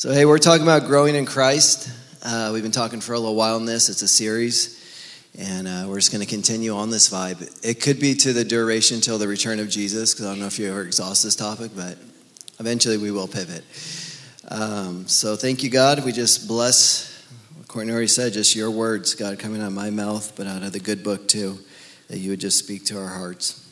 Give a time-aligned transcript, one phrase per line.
[0.00, 1.92] So, hey, we're talking about growing in Christ.
[2.22, 3.90] Uh, we've been talking for a little while in this.
[3.90, 7.42] It's a series, and uh, we're just going to continue on this vibe.
[7.62, 10.46] It could be to the duration till the return of Jesus, because I don't know
[10.46, 11.98] if you ever exhaust this topic, but
[12.58, 13.62] eventually we will pivot.
[14.48, 16.02] Um, so, thank you, God.
[16.02, 17.22] We just bless,
[17.58, 20.62] what Courtney already said, just your words, God, coming out of my mouth, but out
[20.62, 21.58] of the good book, too,
[22.08, 23.70] that you would just speak to our hearts.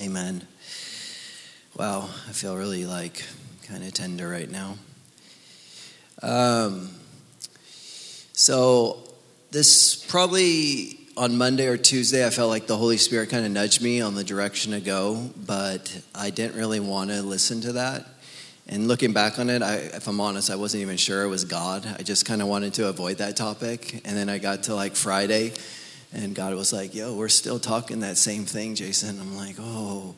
[0.00, 0.48] Amen.
[1.76, 3.24] Wow, I feel really like
[3.68, 4.74] kind of tender right now.
[6.22, 6.90] Um,
[8.32, 8.98] so
[9.50, 13.82] this probably on Monday or Tuesday, I felt like the Holy Spirit kind of nudged
[13.82, 18.06] me on the direction to go, but I didn't really want to listen to that.
[18.68, 21.44] And looking back on it, I, if I'm honest, I wasn't even sure it was
[21.44, 21.86] God.
[21.98, 23.94] I just kind of wanted to avoid that topic.
[24.04, 25.54] And then I got to like Friday,
[26.12, 30.14] and God was like, "Yo, we're still talking that same thing, Jason." I'm like, "Oh."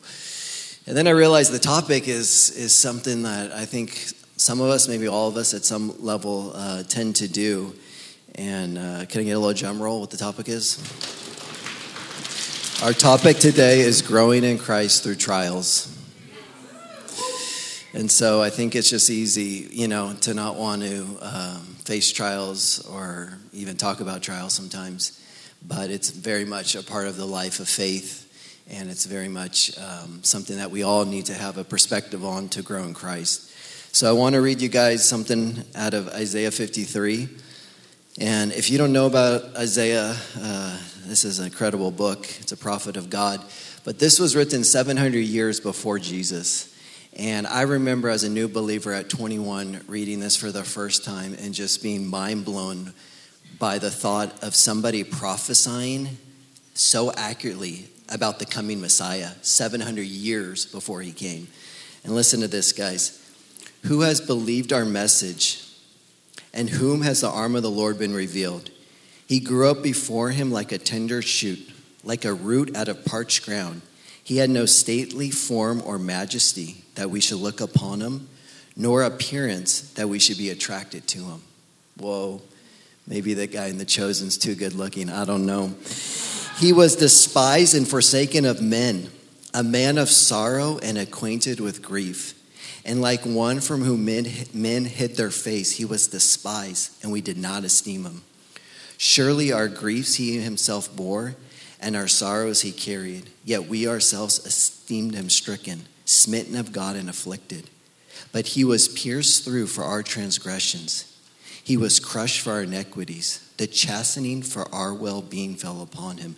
[0.87, 4.89] And then I realized the topic is is something that I think some of us,
[4.89, 7.75] maybe all of us at some level, uh, tend to do.
[8.37, 10.01] And uh, can I get a little drum roll?
[10.01, 10.78] What the topic is?
[12.83, 15.95] Our topic today is growing in Christ through trials.
[17.92, 22.11] And so I think it's just easy, you know, to not want to um, face
[22.11, 25.23] trials or even talk about trials sometimes.
[25.69, 29.79] But it's very much a part of the life of faith, and it's very much
[29.79, 33.50] um, something that we all need to have a perspective on to grow in Christ.
[33.92, 37.28] So I want to read you guys something out of Isaiah 53.
[38.20, 42.24] And if you don't know about Isaiah, uh, this is an incredible book.
[42.38, 43.44] It's a prophet of God.
[43.84, 46.72] But this was written 700 years before Jesus.
[47.16, 51.34] And I remember as a new believer at 21 reading this for the first time
[51.34, 52.94] and just being mind blown
[53.58, 56.16] by the thought of somebody prophesying
[56.74, 61.48] so accurately about the coming Messiah 700 years before he came.
[62.05, 63.20] And listen to this, guys.
[63.84, 65.67] Who has believed our message?
[66.53, 68.70] And whom has the arm of the Lord been revealed?
[69.27, 71.61] He grew up before him like a tender shoot,
[72.03, 73.83] like a root out of parched ground.
[74.23, 78.29] He had no stately form or majesty that we should look upon him,
[78.77, 81.42] nor appearance that we should be attracted to him.
[81.97, 82.42] Whoa,
[83.07, 85.08] maybe that guy in the chosen's too good looking.
[85.11, 85.74] I don't know.
[86.58, 89.11] He was despised and forsaken of men,
[89.55, 92.39] a man of sorrow and acquainted with grief.
[92.85, 97.20] And like one from whom men, men hid their face, he was despised, and we
[97.20, 98.23] did not esteem him.
[98.96, 101.36] Surely our griefs he himself bore,
[101.80, 103.30] and our sorrows he carried.
[103.45, 107.70] Yet we ourselves esteemed him stricken, smitten of God, and afflicted.
[108.33, 111.07] But he was pierced through for our transgressions,
[111.62, 113.47] he was crushed for our iniquities.
[113.57, 116.36] The chastening for our well being fell upon him.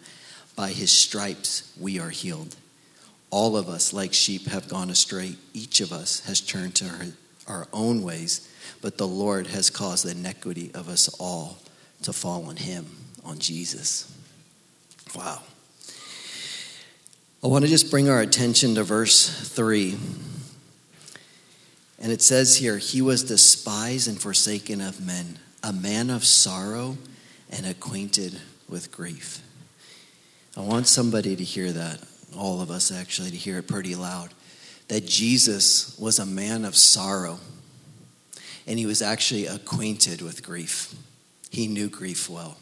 [0.57, 2.57] By his stripes we are healed.
[3.33, 5.37] All of us, like sheep, have gone astray.
[5.55, 7.15] Each of us has turned to
[7.49, 8.47] our, own ways,
[8.83, 11.59] but the Lord has caused the iniquity of us all
[12.03, 12.87] to fall on Him,
[13.25, 14.15] on Jesus.
[15.17, 15.41] Wow.
[17.43, 19.97] I want to just bring our attention to verse 3.
[22.01, 26.99] And it says here, He was despised and forsaken of men, a man of sorrow
[27.49, 28.39] and acquainted
[28.69, 29.41] with grief.
[30.55, 32.01] I want somebody to hear that
[32.35, 34.35] all of us actually, to hear it pretty loud
[34.89, 37.39] that Jesus was a man of sorrow
[38.67, 40.95] and he was actually acquainted with grief.
[41.51, 42.59] He knew grief well.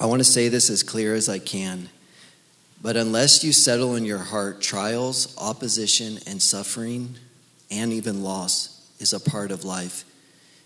[0.00, 1.88] I want to say this as clear as I can,
[2.82, 7.14] but unless you settle in your heart trials, opposition, and suffering,
[7.70, 10.04] and even loss is a part of life,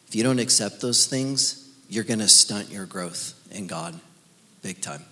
[0.09, 3.99] if you don't accept those things, you're going to stunt your growth in God
[4.63, 5.05] big time.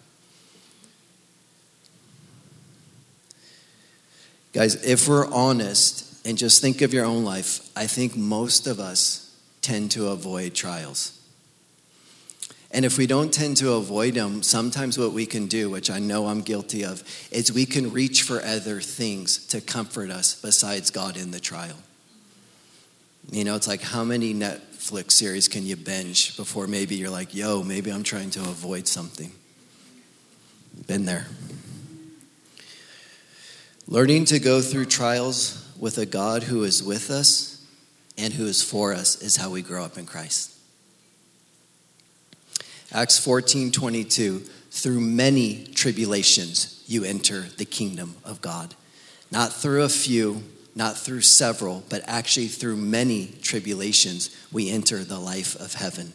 [4.54, 8.78] Guys, if we're honest and just think of your own life, I think most of
[8.78, 11.20] us tend to avoid trials.
[12.70, 15.98] And if we don't tend to avoid them, sometimes what we can do, which I
[15.98, 20.90] know I'm guilty of, is we can reach for other things to comfort us besides
[20.90, 21.76] God in the trial.
[23.32, 27.34] You know, it's like how many Netflix series can you binge before maybe you're like,
[27.34, 29.32] yo, maybe I'm trying to avoid something?
[30.86, 31.26] Been there.
[33.86, 37.66] Learning to go through trials with a God who is with us
[38.16, 40.52] and who is for us is how we grow up in Christ.
[42.90, 44.38] Acts 14 22,
[44.70, 48.74] through many tribulations you enter the kingdom of God.
[49.30, 50.42] Not through a few,
[50.74, 56.14] not through several, but actually through many tribulations we enter the life of heaven.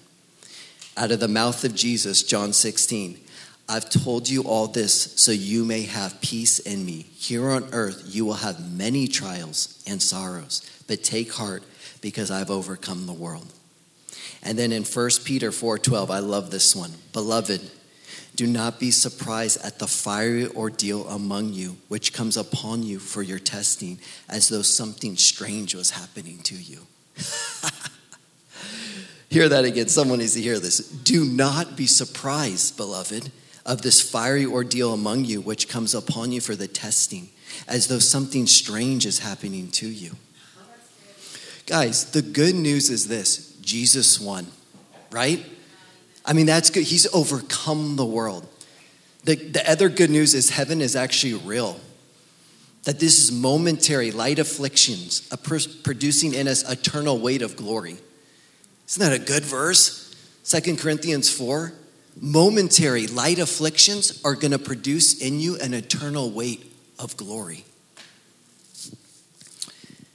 [0.98, 3.19] Out of the mouth of Jesus, John 16,
[3.69, 7.06] I've told you all this so you may have peace in me.
[7.16, 11.62] Here on earth, you will have many trials and sorrows, but take heart
[12.01, 13.54] because I've overcome the world.
[14.42, 16.94] And then in 1 Peter 4:12, I love this one.
[17.13, 17.62] Beloved,
[18.36, 23.21] do not be surprised at the fiery ordeal among you, which comes upon you for
[23.21, 26.88] your testing, as though something strange was happening to you.
[29.30, 29.89] hear that again.
[29.89, 30.80] Someone needs to hear this.
[30.80, 33.31] Do not be surprised, beloved,
[33.69, 37.30] of this fiery ordeal among you, which comes upon you for the testing,
[37.68, 40.16] as though something strange is happening to you.
[41.68, 44.48] Guys, the good news is this Jesus won,
[45.12, 45.45] right?
[46.25, 46.83] I mean, that's good.
[46.83, 48.48] He's overcome the world.
[49.24, 51.80] The, the other good news is heaven is actually real.
[52.86, 55.21] That this is momentary, light afflictions,
[55.83, 57.98] producing in us eternal weight of glory.
[58.88, 60.16] Isn't that a good verse?
[60.42, 61.74] Second Corinthians 4.
[62.21, 67.63] Momentary, light afflictions are going to produce in you an eternal weight of glory.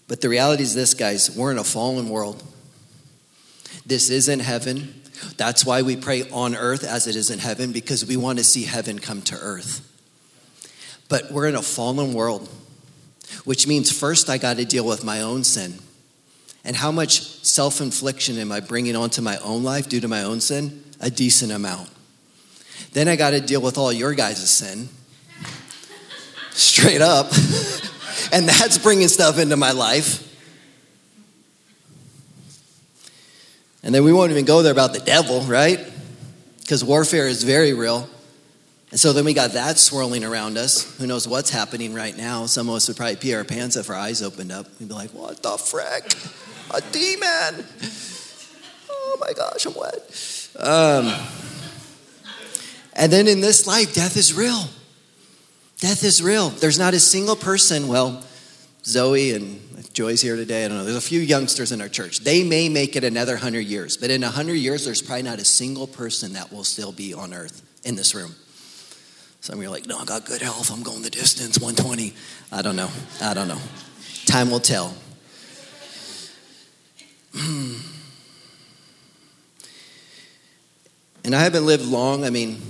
[0.07, 2.43] But the reality is this, guys we're in a fallen world.
[3.87, 5.03] This isn't heaven.
[5.39, 8.45] That's why we pray on earth as it is in heaven, because we want to
[8.45, 9.91] see heaven come to earth.
[11.09, 12.49] But we're in a fallen world,
[13.45, 15.79] which means first I got to deal with my own sin.
[16.65, 20.23] And how much self infliction am I bringing onto my own life due to my
[20.23, 20.84] own sin?
[21.05, 21.91] A decent amount.
[22.95, 24.89] Then I got to deal with all your guys' sin.
[26.53, 27.27] Straight up.
[28.33, 30.23] and that's bringing stuff into my life.
[33.83, 35.79] And then we won't even go there about the devil, right?
[36.61, 38.09] Because warfare is very real.
[38.91, 40.97] And so then we got that swirling around us.
[40.97, 42.47] Who knows what's happening right now?
[42.47, 44.69] Some of us would probably pee our pants if our eyes opened up.
[44.81, 46.15] We'd be like, what the frick?
[46.73, 47.67] A demon.
[48.89, 50.34] Oh my gosh, I'm wet.
[50.59, 51.13] Um,
[52.95, 54.65] and then in this life, death is real.
[55.79, 56.51] Death is real.
[56.51, 58.25] There's not a single person, well,
[58.85, 59.61] Zoe and
[59.93, 60.65] Joy's here today.
[60.65, 60.85] I don't know.
[60.85, 62.21] There's a few youngsters in our church.
[62.21, 65.39] They may make it another hundred years, but in a hundred years, there's probably not
[65.39, 68.35] a single person that will still be on earth in this room.
[69.41, 70.73] Some of you are like, no, I got good health.
[70.73, 72.15] I'm going the distance, 120.
[72.51, 72.91] I don't know.
[73.21, 73.61] I don't know.
[74.27, 74.95] Time will tell.
[81.25, 82.25] And I haven't lived long.
[82.25, 82.61] I mean,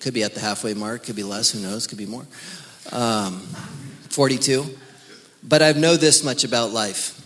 [0.00, 2.26] could be at the halfway mark, could be less, who knows, could be more.
[2.92, 3.40] Um,
[4.10, 4.64] 42.
[5.42, 7.20] But I know this much about life.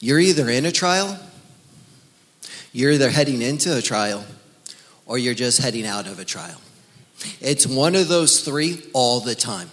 [0.00, 1.18] You're either in a trial,
[2.72, 4.24] you're either heading into a trial,
[5.06, 6.60] or you're just heading out of a trial.
[7.40, 9.70] It's one of those three all the time.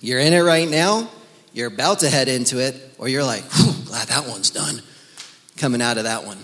[0.00, 1.10] You're in it right now,
[1.52, 3.48] you're about to head into it, or you're like,
[3.86, 4.80] glad that one's done,
[5.56, 6.38] coming out of that one.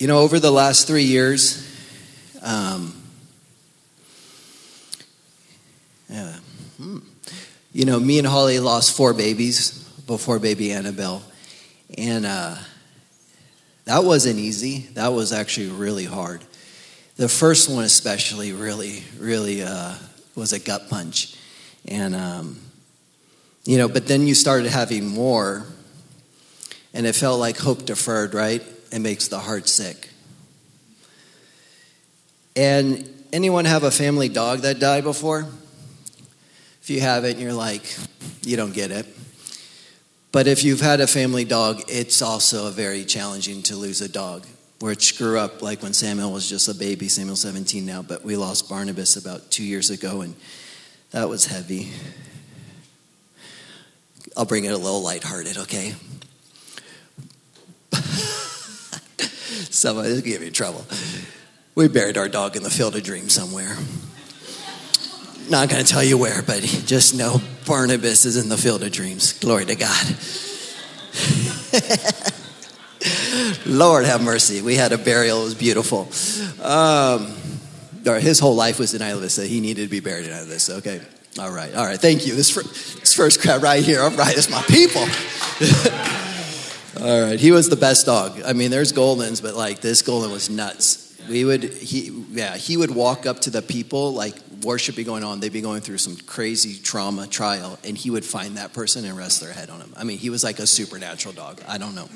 [0.00, 1.62] You know, over the last three years,
[2.40, 2.94] um,
[6.08, 6.98] hmm.
[7.74, 9.72] you know, me and Holly lost four babies
[10.06, 11.22] before baby Annabelle.
[11.98, 12.56] And uh,
[13.84, 14.88] that wasn't easy.
[14.94, 16.40] That was actually really hard.
[17.16, 19.96] The first one, especially, really, really uh,
[20.34, 21.36] was a gut punch.
[21.86, 22.58] And, um,
[23.66, 25.66] you know, but then you started having more,
[26.94, 28.62] and it felt like hope deferred, right?
[28.92, 30.10] It makes the heart sick.
[32.56, 35.46] And anyone have a family dog that died before?
[36.82, 37.82] If you haven't, you're like,
[38.42, 39.06] you don't get it.
[40.32, 44.46] But if you've had a family dog, it's also very challenging to lose a dog,
[44.78, 48.36] which grew up like when Samuel was just a baby, Samuel 17 now, but we
[48.36, 50.36] lost Barnabas about two years ago, and
[51.10, 51.90] that was heavy.
[54.36, 55.94] I'll bring it a little lighthearted, okay?
[59.74, 60.84] Somebody this give me trouble.
[61.76, 63.76] We buried our dog in the field of dreams somewhere.
[65.48, 68.90] Not going to tell you where, but just know Barnabas is in the field of
[68.90, 69.32] dreams.
[69.34, 70.06] Glory to God.
[73.66, 74.60] Lord have mercy.
[74.60, 75.42] We had a burial.
[75.42, 76.08] It was beautiful.
[76.62, 77.32] Um,
[78.04, 80.74] his whole life was in so he needed to be buried in Vista.
[80.76, 81.00] Okay.
[81.38, 81.74] All right.
[81.74, 82.00] All right.
[82.00, 82.34] Thank you.
[82.34, 84.02] This, this first crowd right here.
[84.02, 84.36] All right.
[84.36, 85.06] It's my people.
[86.98, 87.38] All right.
[87.38, 88.40] He was the best dog.
[88.44, 91.06] I mean, there's Goldens, but like this Golden was nuts.
[91.28, 95.22] We would, he, yeah, he would walk up to the people, like worship be going
[95.22, 95.40] on.
[95.40, 99.16] They'd be going through some crazy trauma trial, and he would find that person and
[99.16, 99.92] rest their head on him.
[99.96, 101.60] I mean, he was like a supernatural dog.
[101.68, 102.08] I don't know.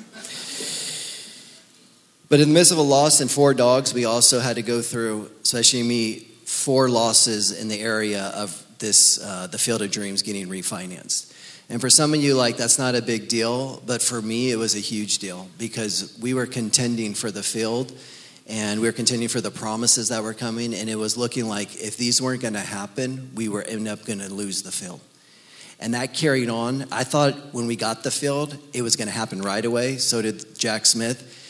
[2.27, 4.81] But in the midst of a loss and four dogs, we also had to go
[4.81, 10.21] through, especially me, four losses in the area of this, uh, the Field of Dreams
[10.21, 11.31] getting refinanced.
[11.69, 14.57] And for some of you, like, that's not a big deal, but for me, it
[14.57, 17.91] was a huge deal because we were contending for the field
[18.47, 20.75] and we were contending for the promises that were coming.
[20.75, 24.05] And it was looking like if these weren't going to happen, we were end up
[24.05, 25.01] going to lose the field.
[25.79, 26.85] And that carried on.
[26.91, 29.97] I thought when we got the field, it was going to happen right away.
[29.97, 31.41] So did Jack Smith.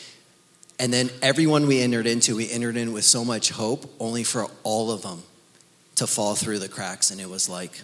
[0.78, 4.46] And then everyone we entered into, we entered in with so much hope, only for
[4.62, 5.22] all of them
[5.96, 7.10] to fall through the cracks.
[7.10, 7.80] And it was like,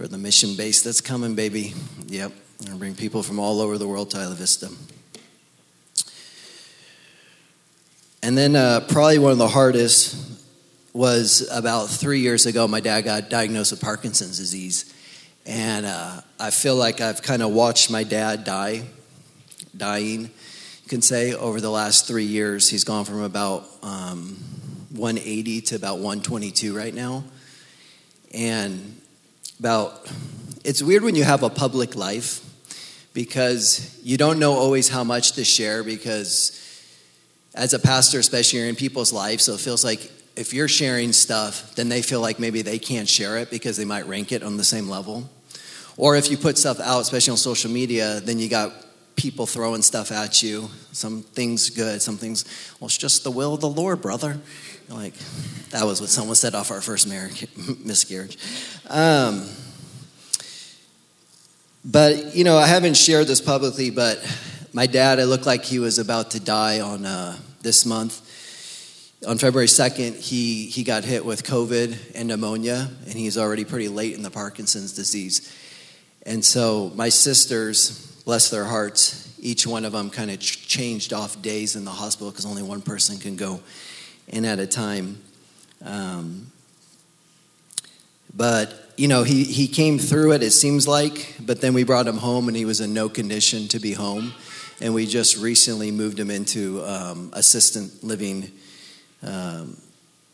[0.00, 1.74] for the mission base that's coming, baby.
[2.06, 2.32] Yep.
[2.60, 4.70] Going to bring people from all over the world to Isla Vista.
[8.22, 10.16] And then, uh, probably one of the hardest
[10.94, 12.66] was about three years ago.
[12.66, 14.90] My dad got diagnosed with Parkinson's disease.
[15.44, 18.84] And uh, I feel like I've kind of watched my dad die,
[19.76, 22.70] dying, you can say, over the last three years.
[22.70, 24.38] He's gone from about um,
[24.94, 27.22] 180 to about 122 right now.
[28.32, 28.99] And
[29.60, 30.10] about,
[30.64, 32.40] it's weird when you have a public life
[33.12, 36.56] because you don't know always how much to share because
[37.54, 41.12] as a pastor, especially you're in people's lives, so it feels like if you're sharing
[41.12, 44.42] stuff, then they feel like maybe they can't share it because they might rank it
[44.42, 45.28] on the same level.
[45.98, 48.72] Or if you put stuff out, especially on social media, then you got
[49.14, 50.70] people throwing stuff at you.
[50.92, 52.46] Some things good, some things,
[52.80, 54.40] well, it's just the will of the Lord, brother.
[54.90, 55.14] Like,
[55.70, 57.46] that was what someone said off our first marriage,
[57.84, 58.36] miscarriage.
[58.88, 59.46] Um,
[61.84, 64.18] but, you know, I haven't shared this publicly, but
[64.72, 68.26] my dad, it looked like he was about to die on uh, this month.
[69.28, 73.88] On February 2nd, he, he got hit with COVID and pneumonia, and he's already pretty
[73.88, 75.56] late in the Parkinson's disease.
[76.26, 81.12] And so my sisters, bless their hearts, each one of them kind of ch- changed
[81.12, 83.60] off days in the hospital because only one person can go
[84.30, 85.18] in at a time.
[85.84, 86.50] Um,
[88.34, 92.06] but you know, he, he came through it, it seems like, but then we brought
[92.06, 94.32] him home and he was in no condition to be home.
[94.80, 98.50] And we just recently moved him into um, assistant living
[99.22, 99.76] um,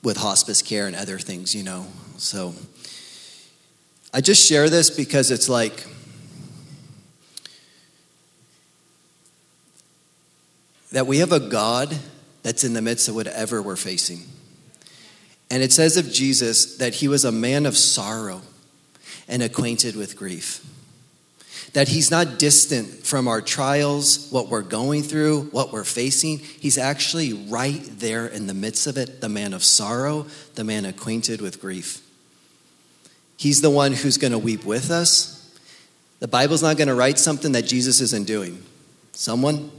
[0.03, 1.87] with hospice care and other things, you know.
[2.17, 2.55] So
[4.13, 5.87] I just share this because it's like,
[10.93, 11.95] that we have a God
[12.47, 14.21] that's in the midst of whatever we're facing.
[15.51, 18.41] And it says of Jesus that he was a man of sorrow
[19.27, 20.65] and acquainted with grief.
[21.73, 26.39] That he's not distant from our trials, what we're going through, what we're facing.
[26.39, 30.85] He's actually right there in the midst of it, the man of sorrow, the man
[30.85, 32.01] acquainted with grief.
[33.37, 35.53] He's the one who's going to weep with us.
[36.21, 38.63] The Bible's not going to write something that Jesus isn't doing.
[39.11, 39.73] Someone?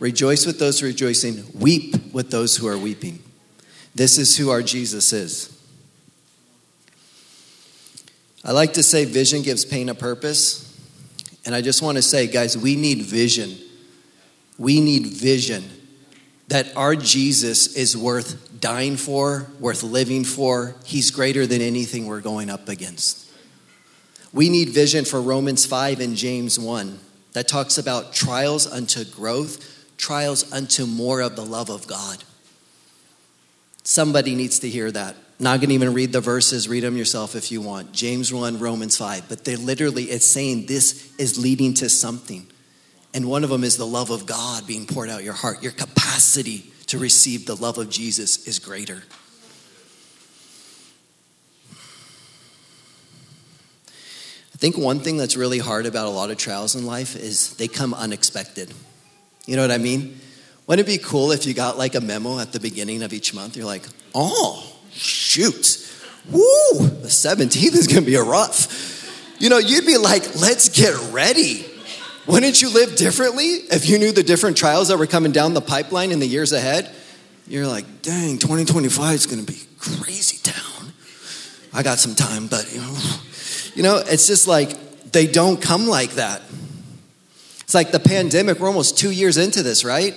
[0.00, 3.22] Rejoice with those rejoicing, weep with those who are weeping.
[3.94, 5.50] This is who our Jesus is.
[8.44, 10.70] I like to say vision gives pain a purpose.
[11.46, 13.56] And I just want to say, guys, we need vision.
[14.58, 15.64] We need vision
[16.48, 20.74] that our Jesus is worth dying for, worth living for.
[20.84, 23.30] He's greater than anything we're going up against.
[24.32, 26.98] We need vision for Romans 5 and James 1
[27.32, 29.73] that talks about trials unto growth,
[30.04, 32.22] trials unto more of the love of God.
[33.84, 35.16] Somebody needs to hear that.
[35.38, 37.92] Not going to even read the verses, read them yourself if you want.
[37.92, 39.30] James 1, Romans 5.
[39.30, 42.46] But they literally, it's saying this is leading to something.
[43.14, 45.62] And one of them is the love of God being poured out your heart.
[45.62, 49.02] Your capacity to receive the love of Jesus is greater.
[54.52, 57.56] I think one thing that's really hard about a lot of trials in life is
[57.56, 58.70] they come unexpected.
[59.46, 60.20] You know what I mean?
[60.66, 63.34] Wouldn't it be cool if you got like a memo at the beginning of each
[63.34, 63.56] month?
[63.56, 65.92] You're like, oh, shoot,
[66.30, 66.40] woo,
[66.78, 69.36] the 17th is gonna be a rough.
[69.38, 71.66] You know, you'd be like, let's get ready.
[72.26, 75.60] Wouldn't you live differently if you knew the different trials that were coming down the
[75.60, 76.90] pipeline in the years ahead?
[77.46, 80.92] You're like, dang, 2025 is gonna be crazy town.
[81.74, 82.96] I got some time, but you know,
[83.74, 86.40] you know, it's just like they don't come like that.
[87.74, 90.14] It's like the pandemic, we're almost two years into this, right?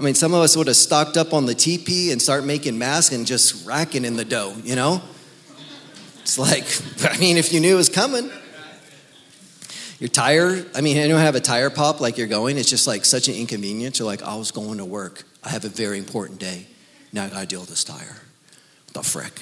[0.00, 2.76] I mean, some of us would have stocked up on the TP and start making
[2.76, 5.00] masks and just racking in the dough, you know?
[6.22, 6.64] It's like,
[7.08, 8.32] I mean, if you knew it was coming.
[10.00, 12.58] Your tire, I mean, anyone have a tire pop like you're going?
[12.58, 14.00] It's just like such an inconvenience.
[14.00, 15.22] You're like, I was going to work.
[15.44, 16.66] I have a very important day.
[17.12, 18.16] Now I gotta deal with this tire.
[18.86, 19.40] What the frick?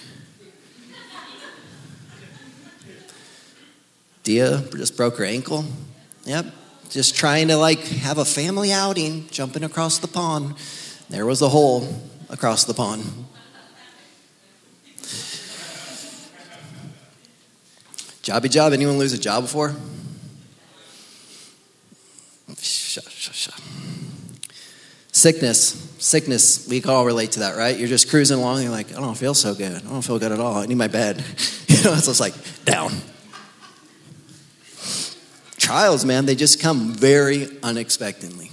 [4.25, 5.65] Dia just broke her ankle.
[6.27, 6.45] Yep,
[6.91, 10.55] just trying to like have a family outing, jumping across the pond.
[11.09, 11.89] There was a hole
[12.29, 13.05] across the pond.
[18.23, 18.73] Jobby job.
[18.73, 19.75] Anyone lose a job before?
[25.13, 27.77] Sickness, sickness, we all relate to that, right?
[27.77, 29.77] You're just cruising along, you're like, I don't feel so good.
[29.77, 30.57] I don't feel good at all.
[30.57, 31.19] I need my bed.
[31.69, 32.93] you know, so it's like down.
[35.61, 38.50] Trials, man, they just come very unexpectedly.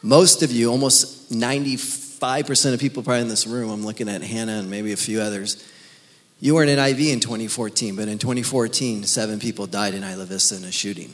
[0.00, 4.60] Most of you, almost 95% of people probably in this room, I'm looking at Hannah
[4.60, 5.68] and maybe a few others,
[6.38, 10.54] you weren't in IV in 2014, but in 2014, seven people died in Isla Vista
[10.56, 11.10] in a shooting.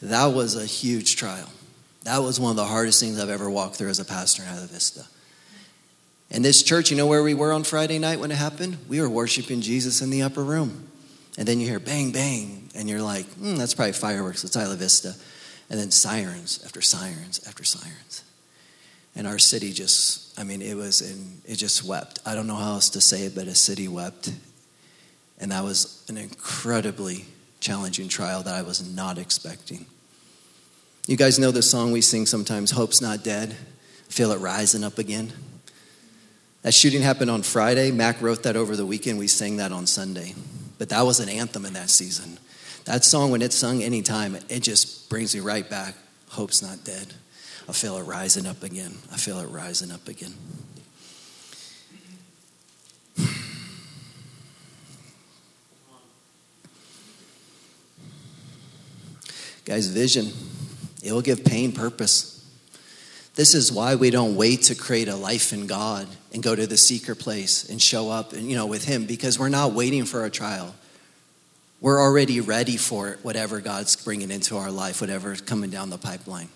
[0.00, 1.50] That was a huge trial.
[2.04, 4.48] That was one of the hardest things I've ever walked through as a pastor in
[4.48, 5.06] Isla Vista.
[6.30, 8.78] And this church, you know where we were on Friday night when it happened?
[8.88, 10.88] We were worshiping Jesus in the upper room.
[11.36, 14.44] And then you hear bang, bang, and you're like, hmm, that's probably fireworks.
[14.44, 15.14] It's Isla Vista.
[15.70, 18.22] And then sirens after sirens after sirens.
[19.16, 22.18] And our city just, I mean, it was in, it just wept.
[22.26, 24.32] I don't know how else to say it, but a city wept.
[25.38, 27.24] And that was an incredibly
[27.60, 29.86] challenging trial that I was not expecting.
[31.06, 33.56] You guys know the song we sing sometimes, Hope's Not Dead.
[34.08, 35.32] Feel it rising up again.
[36.62, 37.90] That shooting happened on Friday.
[37.90, 39.18] Mac wrote that over the weekend.
[39.18, 40.34] We sang that on Sunday.
[40.78, 42.38] But that was an anthem in that season.
[42.84, 45.94] That song, when it's sung anytime, it just brings me right back.
[46.28, 47.14] Hope's not dead.
[47.68, 48.94] I feel it rising up again.
[49.10, 50.34] I feel it rising up again.
[59.64, 60.30] Guys, vision.
[61.02, 62.33] It will give pain purpose.
[63.34, 66.66] This is why we don't wait to create a life in God and go to
[66.66, 70.04] the secret place and show up and you know with him because we're not waiting
[70.04, 70.74] for a trial.
[71.80, 75.98] We're already ready for it, whatever God's bringing into our life, whatever's coming down the
[75.98, 76.48] pipeline.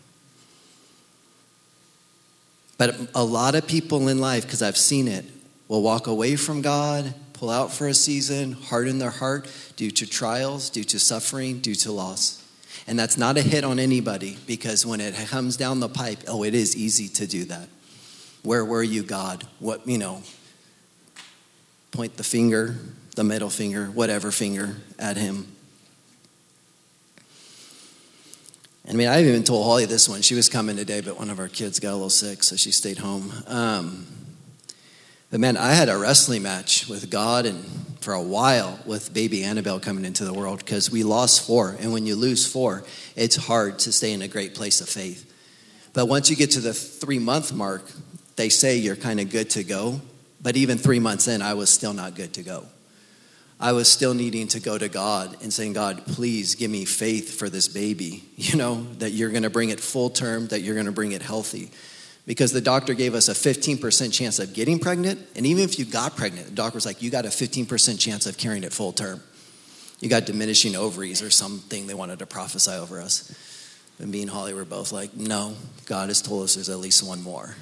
[2.78, 5.24] But a lot of people in life, because I've seen it,
[5.66, 10.06] will walk away from God, pull out for a season, harden their heart due to
[10.06, 12.42] trials, due to suffering, due to loss.
[12.88, 16.42] And that's not a hit on anybody because when it comes down the pipe, oh,
[16.42, 17.68] it is easy to do that.
[18.42, 19.46] Where were you, God?
[19.58, 20.22] What, you know,
[21.92, 22.76] point the finger,
[23.14, 25.54] the middle finger, whatever finger at him.
[28.88, 30.22] I mean, I even told Holly this one.
[30.22, 32.72] She was coming today, but one of our kids got a little sick, so she
[32.72, 33.30] stayed home.
[33.46, 34.06] Um,
[35.30, 37.64] but man, I had a wrestling match with God and
[38.00, 41.76] for a while with baby Annabelle coming into the world because we lost four.
[41.80, 42.84] And when you lose four,
[43.16, 45.30] it's hard to stay in a great place of faith.
[45.92, 47.82] But once you get to the three month mark,
[48.36, 50.00] they say you're kind of good to go.
[50.40, 52.64] But even three months in, I was still not good to go.
[53.60, 57.38] I was still needing to go to God and saying, God, please give me faith
[57.38, 60.76] for this baby, you know, that you're going to bring it full term, that you're
[60.76, 61.70] going to bring it healthy
[62.28, 65.18] because the doctor gave us a 15% chance of getting pregnant.
[65.34, 68.26] And even if you got pregnant, the doctor was like, you got a 15% chance
[68.26, 69.22] of carrying it full term.
[70.00, 73.34] You got diminishing ovaries or something they wanted to prophesy over us.
[73.98, 77.02] And me and Holly were both like, no, God has told us there's at least
[77.02, 77.56] one more.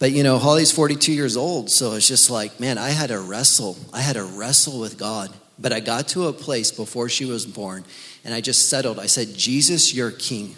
[0.00, 3.20] But you know, Holly's 42 years old, so it's just like, man, I had to
[3.20, 3.76] wrestle.
[3.92, 5.32] I had to wrestle with God.
[5.60, 7.84] But I got to a place before she was born
[8.24, 8.98] and I just settled.
[8.98, 10.54] I said, Jesus, you're king.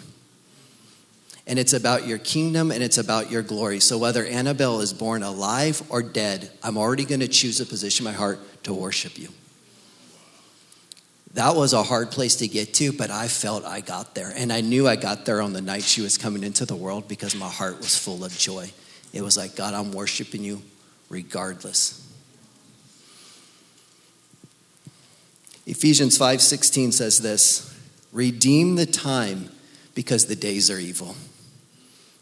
[1.45, 3.81] And it's about your kingdom and it's about your glory.
[3.81, 8.07] So whether Annabelle is born alive or dead, I'm already going to choose a position
[8.07, 9.27] in my heart to worship you.
[11.33, 14.31] That was a hard place to get to, but I felt I got there.
[14.35, 17.07] And I knew I got there on the night she was coming into the world
[17.07, 18.71] because my heart was full of joy.
[19.13, 20.61] It was like, God, I'm worshiping you
[21.09, 22.02] regardless.
[25.65, 27.63] Ephesians 5:16 says this,
[28.11, 29.49] "Redeem the time
[29.95, 31.15] because the days are evil."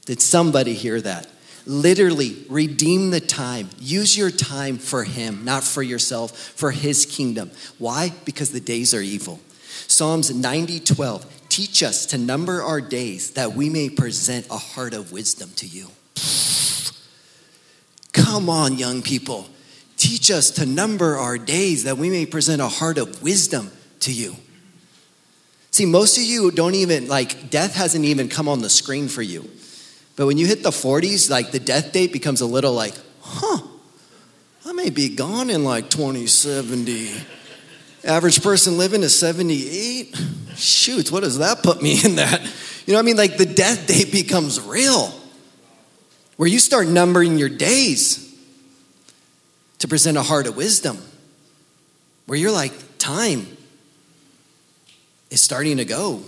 [0.06, 1.28] Did somebody hear that?
[1.66, 3.70] Literally, redeem the time.
[3.80, 7.52] Use your time for Him, not for yourself, for His kingdom.
[7.78, 8.14] Why?
[8.26, 9.40] Because the days are evil.
[9.88, 11.26] Psalms 90 12.
[11.50, 15.68] Teach us to number our days that we may present a heart of wisdom to
[15.68, 15.88] you.
[18.14, 19.50] Come on, young people.
[20.02, 24.12] Teach us to number our days that we may present a heart of wisdom to
[24.12, 24.36] you.
[25.70, 29.22] See, most of you don't even, like, death hasn't even come on the screen for
[29.22, 29.48] you.
[30.16, 33.62] But when you hit the 40s, like, the death date becomes a little like, huh,
[34.66, 37.12] I may be gone in like 2070.
[38.04, 40.20] Average person living is 78.
[40.56, 42.42] Shoot, what does that put me in that?
[42.88, 43.18] You know what I mean?
[43.18, 45.14] Like, the death date becomes real,
[46.38, 48.31] where you start numbering your days
[49.82, 51.00] to present a heart of wisdom
[52.28, 53.48] where you're like, time
[55.32, 56.22] is starting to go.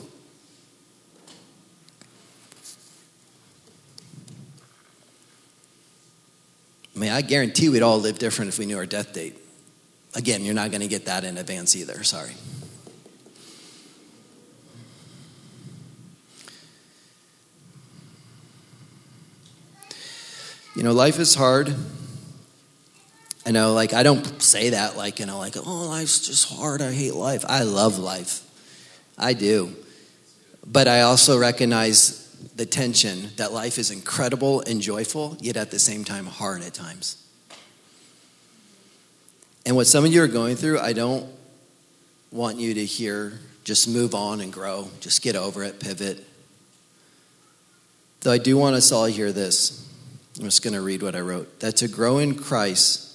[6.96, 9.38] I mean, I guarantee we'd all live different if we knew our death date.
[10.16, 12.34] Again, you're not going to get that in advance either, sorry.
[20.76, 21.76] You know, life is hard.
[23.46, 26.82] I know, like, I don't say that, like, you know, like, oh, life's just hard.
[26.82, 27.44] I hate life.
[27.48, 28.42] I love life.
[29.18, 29.76] I do.
[30.66, 35.80] But I also recognize the tension that life is incredible and joyful, yet at the
[35.80, 37.18] same time hard at times.
[39.66, 41.30] And what some of you are going through, I don't
[42.32, 46.26] want you to hear just move on and grow, just get over it, pivot.
[48.22, 49.80] Though I do want us all to hear this.
[50.38, 51.60] I'm just going to read what I wrote.
[51.60, 53.13] That to grow in Christ,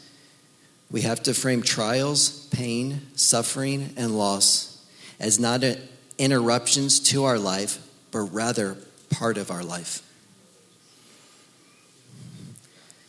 [0.90, 4.84] we have to frame trials, pain, suffering, and loss
[5.20, 5.62] as not
[6.16, 7.78] interruptions to our life,
[8.10, 8.76] but rather
[9.10, 10.02] part of our life.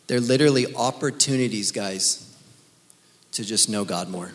[0.06, 2.36] They're literally opportunities, guys,
[3.32, 4.32] to just know God more.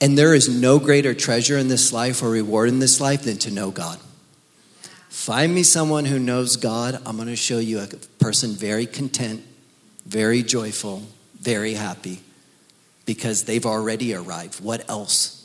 [0.00, 3.36] And there is no greater treasure in this life or reward in this life than
[3.38, 4.00] to know God.
[5.10, 7.00] Find me someone who knows God.
[7.04, 7.86] I'm going to show you a
[8.18, 9.44] person very content,
[10.06, 11.02] very joyful,
[11.40, 12.20] very happy
[13.06, 14.62] because they've already arrived.
[14.62, 15.36] What else?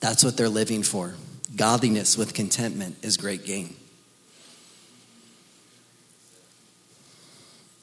[0.00, 1.14] That's what they're living for.
[1.54, 3.76] Godliness with contentment is great gain.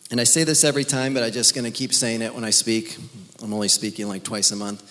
[0.10, 2.44] And I say this every time, but I'm just going to keep saying it when
[2.44, 2.98] I speak.
[3.44, 4.84] I'm only speaking like twice a month.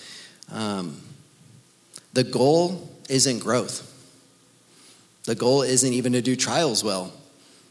[0.53, 1.01] Um,
[2.13, 3.93] the goal isn't growth.
[5.25, 7.13] The goal isn't even to do trials well.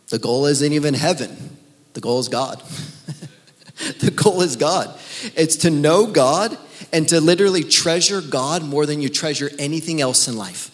[0.09, 1.57] The goal isn't even heaven.
[1.93, 2.61] The goal is God.
[3.99, 4.97] the goal is God.
[5.35, 6.57] It's to know God
[6.93, 10.71] and to literally treasure God more than you treasure anything else in life.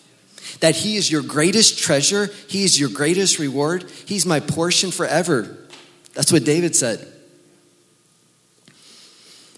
[0.59, 5.57] That He is your greatest treasure, He is your greatest reward, He's my portion forever.
[6.13, 7.07] That's what David said.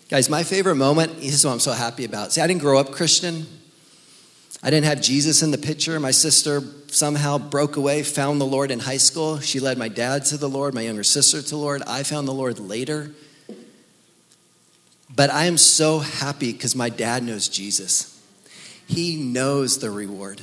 [0.10, 2.32] Guys, my favorite moment, this is what I'm so happy about.
[2.32, 3.48] See, I didn't grow up Christian.
[4.62, 6.00] I didn't have Jesus in the picture.
[6.00, 9.40] My sister somehow broke away, found the Lord in high school.
[9.40, 11.82] She led my dad to the Lord, my younger sister to the Lord.
[11.88, 13.12] I found the Lord later.
[15.15, 18.10] But I am so happy because my dad knows Jesus.
[18.88, 20.41] He knows the reward.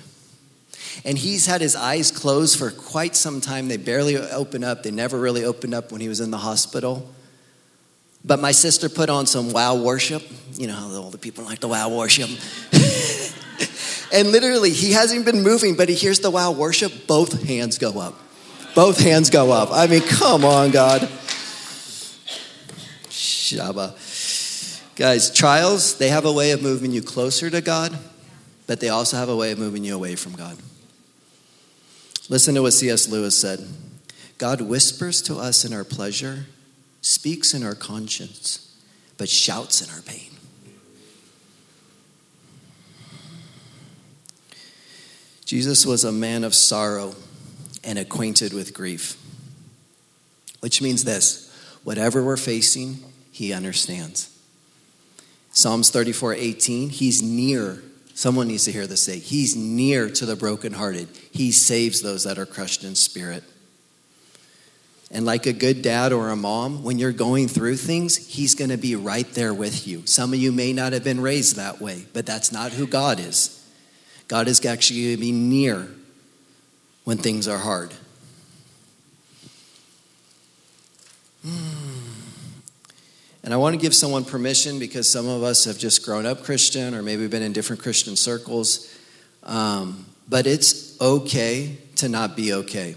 [1.04, 3.68] And he's had his eyes closed for quite some time.
[3.68, 4.82] They barely open up.
[4.82, 7.08] They never really opened up when he was in the hospital.
[8.24, 10.22] But my sister put on some wow worship.
[10.54, 12.28] You know how all the people like the wow worship.
[14.12, 17.06] and literally, he hasn't been moving, but he hears the wow worship.
[17.06, 18.14] Both hands go up.
[18.74, 19.70] Both hands go up.
[19.72, 21.02] I mean, come on, God.
[23.08, 23.94] Shabba.
[24.96, 27.96] Guys, trials, they have a way of moving you closer to God,
[28.66, 30.56] but they also have a way of moving you away from God.
[32.28, 33.08] Listen to what C.S.
[33.08, 33.66] Lewis said
[34.38, 36.46] God whispers to us in our pleasure,
[37.00, 38.74] speaks in our conscience,
[39.18, 40.30] but shouts in our pain.
[45.44, 47.16] Jesus was a man of sorrow
[47.82, 49.16] and acquainted with grief,
[50.60, 52.98] which means this whatever we're facing,
[53.32, 54.39] he understands.
[55.52, 57.82] Psalms 34 18, he's near.
[58.14, 61.08] Someone needs to hear this say, He's near to the brokenhearted.
[61.32, 63.44] He saves those that are crushed in spirit.
[65.12, 68.70] And like a good dad or a mom, when you're going through things, he's going
[68.70, 70.06] to be right there with you.
[70.06, 73.18] Some of you may not have been raised that way, but that's not who God
[73.18, 73.56] is.
[74.28, 75.88] God is actually going to be near
[77.02, 77.92] when things are hard.
[81.44, 81.99] Hmm.
[83.42, 86.44] And I want to give someone permission because some of us have just grown up
[86.44, 88.94] Christian or maybe been in different Christian circles.
[89.42, 92.96] Um, but it's okay to not be okay.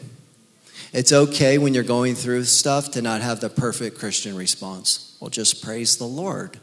[0.91, 5.17] It's okay when you're going through stuff to not have the perfect Christian response.
[5.19, 6.59] Well, just praise the Lord.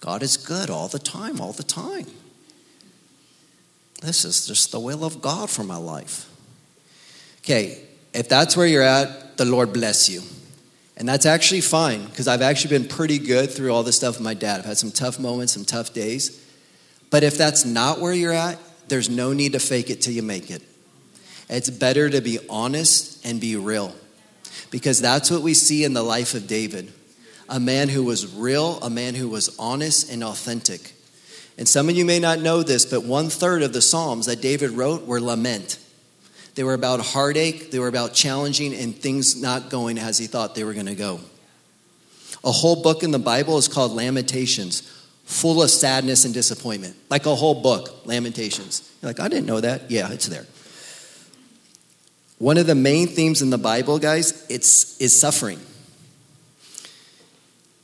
[0.00, 2.06] God is good all the time, all the time.
[4.00, 6.28] This is just the will of God for my life.
[7.42, 7.82] Okay,
[8.14, 10.22] if that's where you're at, the Lord bless you.
[11.00, 14.22] And that's actually fine because I've actually been pretty good through all this stuff with
[14.22, 14.60] my dad.
[14.60, 16.46] I've had some tough moments, some tough days.
[17.08, 18.58] But if that's not where you're at,
[18.88, 20.60] there's no need to fake it till you make it.
[21.48, 23.96] It's better to be honest and be real
[24.70, 26.92] because that's what we see in the life of David
[27.48, 30.92] a man who was real, a man who was honest and authentic.
[31.56, 34.42] And some of you may not know this, but one third of the Psalms that
[34.42, 35.78] David wrote were lament.
[36.54, 40.54] They were about heartache, they were about challenging and things not going as he thought
[40.54, 41.20] they were going to go.
[42.42, 44.80] A whole book in the Bible is called Lamentations,
[45.24, 46.96] full of sadness and disappointment.
[47.08, 48.90] Like a whole book, Lamentations.
[49.00, 49.90] You're like, I didn't know that.
[49.90, 50.46] Yeah, it's there.
[52.38, 55.60] One of the main themes in the Bible, guys, it's is suffering.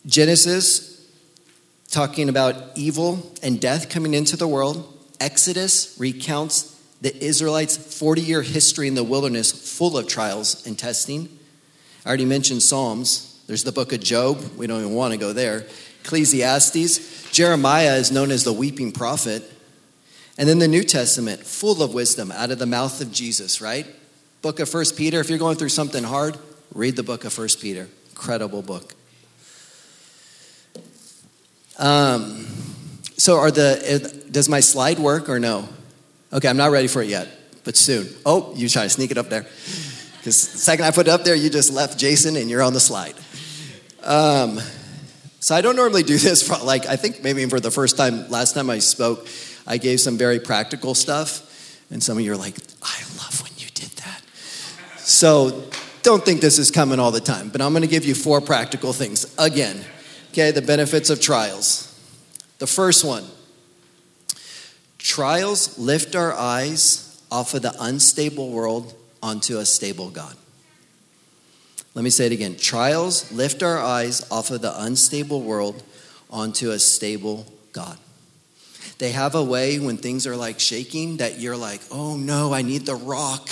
[0.07, 1.07] Genesis
[1.91, 4.93] talking about evil and death coming into the world.
[5.21, 11.29] Exodus recounts the Israelites' 40 year history in the wilderness full of trials and testing.
[12.05, 13.43] I already mentioned Psalms.
[13.47, 14.41] There's the book of Job.
[14.57, 15.67] We don't even want to go there.
[16.05, 17.31] Ecclesiastes.
[17.33, 19.43] Jeremiah is known as the weeping prophet.
[20.39, 23.87] And then the New Testament, full of wisdom out of the mouth of Jesus, right?
[24.43, 25.19] Book of First Peter.
[25.21, 26.37] If you're going through something hard,
[26.75, 27.89] read the book of First Peter.
[28.11, 28.95] Incredible book.
[31.79, 32.47] Um,
[33.17, 35.69] so, are the does my slide work or no?
[36.33, 37.29] Okay, I'm not ready for it yet,
[37.65, 38.09] but soon.
[38.25, 39.43] Oh, you try to sneak it up there.
[39.43, 42.73] Because the second I put it up there, you just left Jason and you're on
[42.73, 43.15] the slide.
[44.03, 44.61] Um,
[45.39, 46.47] so I don't normally do this.
[46.47, 49.29] For, like I think maybe for the first time, last time I spoke,
[49.67, 53.53] I gave some very practical stuff, and some of you are like, "I love when
[53.57, 54.23] you did that."
[54.99, 55.71] So
[56.03, 58.41] don't think this is coming all the time, but I'm going to give you four
[58.41, 59.85] practical things again.
[60.33, 61.93] Okay, the benefits of trials.
[62.59, 63.25] The first one
[64.99, 70.37] trials lift our eyes off of the unstable world onto a stable God.
[71.95, 72.57] Let me say it again.
[72.57, 75.83] Trials lift our eyes off of the unstable world
[76.31, 77.99] onto a stable God.
[78.99, 82.63] They have a way when things are like shaking that you're like, oh no, I
[82.63, 83.49] need the rock.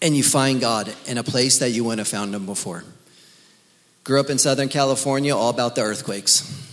[0.00, 2.84] And you find God in a place that you wouldn't have found him before.
[4.04, 6.67] Grew up in Southern California, all about the earthquakes.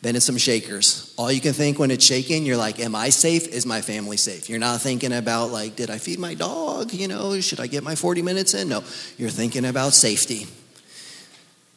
[0.00, 1.12] Been in some shakers.
[1.16, 3.48] All you can think when it's shaking, you're like, Am I safe?
[3.48, 4.48] Is my family safe?
[4.48, 6.92] You're not thinking about, like, did I feed my dog?
[6.92, 8.68] You know, should I get my 40 minutes in?
[8.68, 8.84] No,
[9.16, 10.46] you're thinking about safety.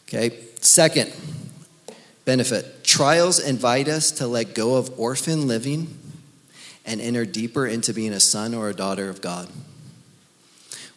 [0.08, 1.12] Okay, second
[2.26, 5.98] benefit trials invite us to let go of orphan living
[6.86, 9.48] and enter deeper into being a son or a daughter of God.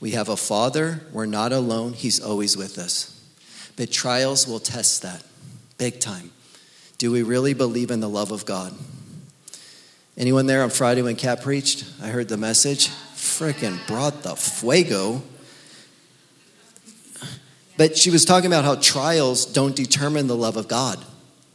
[0.00, 3.10] We have a father, we're not alone, he's always with us.
[3.76, 5.22] But trials will test that
[5.78, 6.30] big time.
[6.98, 8.74] Do we really believe in the love of God?
[10.16, 11.84] Anyone there on Friday when Kat preached?
[12.00, 12.88] I heard the message.
[12.88, 15.22] Frickin' brought the fuego.
[17.76, 21.04] But she was talking about how trials don't determine the love of God.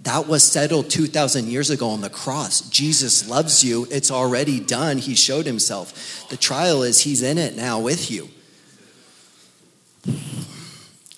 [0.02, 2.62] That was settled 2,000 years ago on the cross.
[2.70, 3.88] Jesus loves you.
[3.90, 4.98] It's already done.
[4.98, 6.28] He showed himself.
[6.30, 8.30] The trial is He's in it now with you.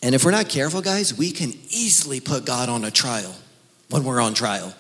[0.04, 3.36] And if we're not careful, guys, we can easily put God on a trial
[3.92, 4.74] when we're on trial,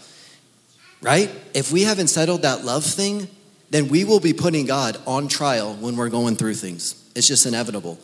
[1.01, 1.29] right?
[1.53, 3.27] If we haven't settled that love thing,
[3.69, 6.95] then we will be putting God on trial when we're going through things.
[7.15, 7.99] It's just inevitable.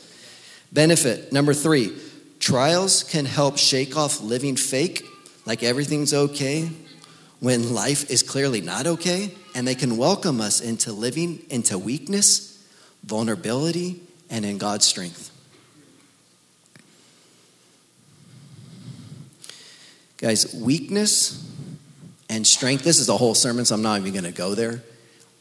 [0.71, 1.97] Benefit number three
[2.39, 5.03] trials can help shake off living fake,
[5.45, 6.69] like everything's okay,
[7.39, 12.63] when life is clearly not okay, and they can welcome us into living into weakness,
[13.03, 15.31] vulnerability, and in God's strength.
[20.17, 21.47] Guys, weakness
[22.27, 24.81] and strength, this is a whole sermon, so I'm not even going to go there,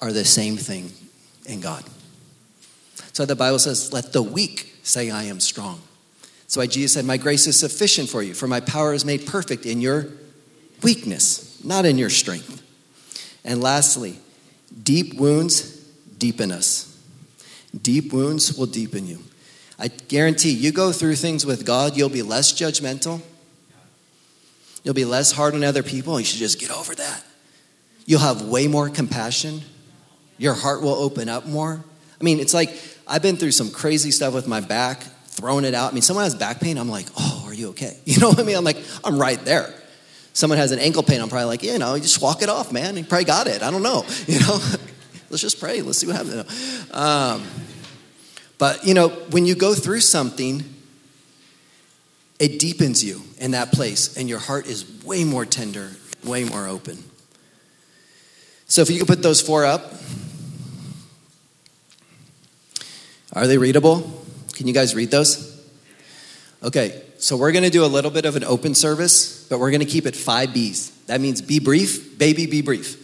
[0.00, 0.92] are the same thing
[1.46, 1.82] in God.
[3.12, 5.80] So the Bible says, let the weak say, I am strong.
[6.42, 9.26] That's why Jesus said, My grace is sufficient for you, for my power is made
[9.26, 10.06] perfect in your
[10.82, 12.62] weakness, not in your strength.
[13.44, 14.18] And lastly,
[14.82, 15.76] deep wounds
[16.18, 17.02] deepen us.
[17.82, 19.18] Deep wounds will deepen you.
[19.76, 23.22] I guarantee you go through things with God, you'll be less judgmental
[24.87, 26.16] You'll be less hard on other people.
[26.20, 27.25] You should just get over that.
[28.05, 29.62] You'll have way more compassion.
[30.38, 31.85] Your heart will open up more.
[32.20, 32.70] I mean, it's like
[33.05, 35.90] I've been through some crazy stuff with my back, throwing it out.
[35.90, 37.96] I mean, someone has back pain, I'm like, oh, are you okay?
[38.05, 38.55] You know what I mean?
[38.55, 39.75] I'm like, I'm right there.
[40.35, 42.70] Someone has an ankle pain, I'm probably like, you know, you just walk it off,
[42.70, 42.96] man.
[42.96, 43.64] You probably got it.
[43.64, 44.07] I don't know.
[44.29, 44.61] You know,
[45.31, 45.83] let's just pray.
[45.83, 46.94] Let's see what happens.
[46.94, 47.42] Um,
[48.57, 50.62] but, you know, when you go through something,
[52.38, 55.90] it deepens you in that place, and your heart is way more tender,
[56.25, 57.03] way more open.
[58.68, 59.92] So, if you could put those four up,
[63.33, 64.22] are they readable?
[64.55, 65.55] Can you guys read those?
[66.62, 69.87] Okay, so we're to do a little bit of an open service, but we're to
[69.87, 70.90] keep it five B's.
[71.07, 73.03] That means be brief, baby, be brief.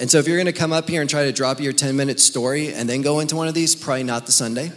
[0.00, 2.20] And so, if you're to come up here and try to drop your 10 minute
[2.20, 4.70] story and then go into one of these, probably not the Sunday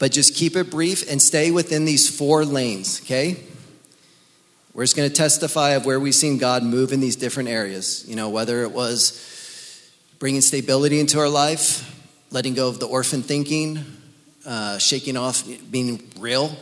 [0.00, 3.36] but just keep it brief and stay within these four lanes, okay?
[4.72, 8.04] We're just going to testify of where we've seen God move in these different areas.
[8.08, 11.86] You know, whether it was bringing stability into our life,
[12.30, 13.84] letting go of the orphan thinking,
[14.46, 16.56] uh, shaking off being real,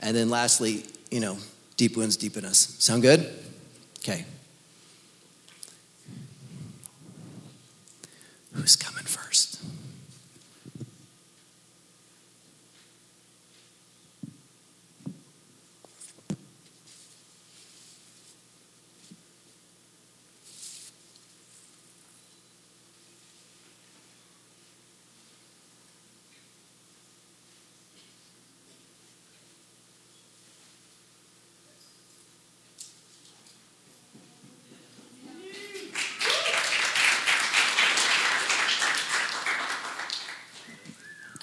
[0.00, 1.36] and then lastly, you know,
[1.76, 2.74] deep wounds deepen us.
[2.78, 3.28] Sound good?
[3.98, 4.24] Okay.
[8.54, 9.62] Who's coming first?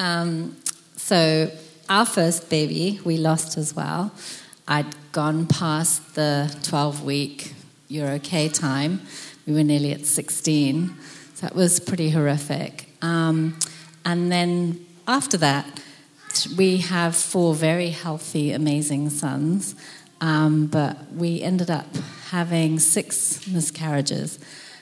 [0.10, 0.58] Um,
[0.96, 1.52] so,
[1.88, 4.12] our first baby we lost as well.
[4.68, 7.54] I'd gone past the 12 week
[7.88, 9.02] you're okay time.
[9.46, 10.96] We were nearly at 16.
[11.36, 12.90] So that was pretty horrific.
[13.02, 13.58] Um,
[14.06, 15.84] and then after that,
[16.56, 19.76] we have four very healthy, amazing sons.
[20.22, 21.96] Um, but we ended up
[22.30, 24.40] having six miscarriages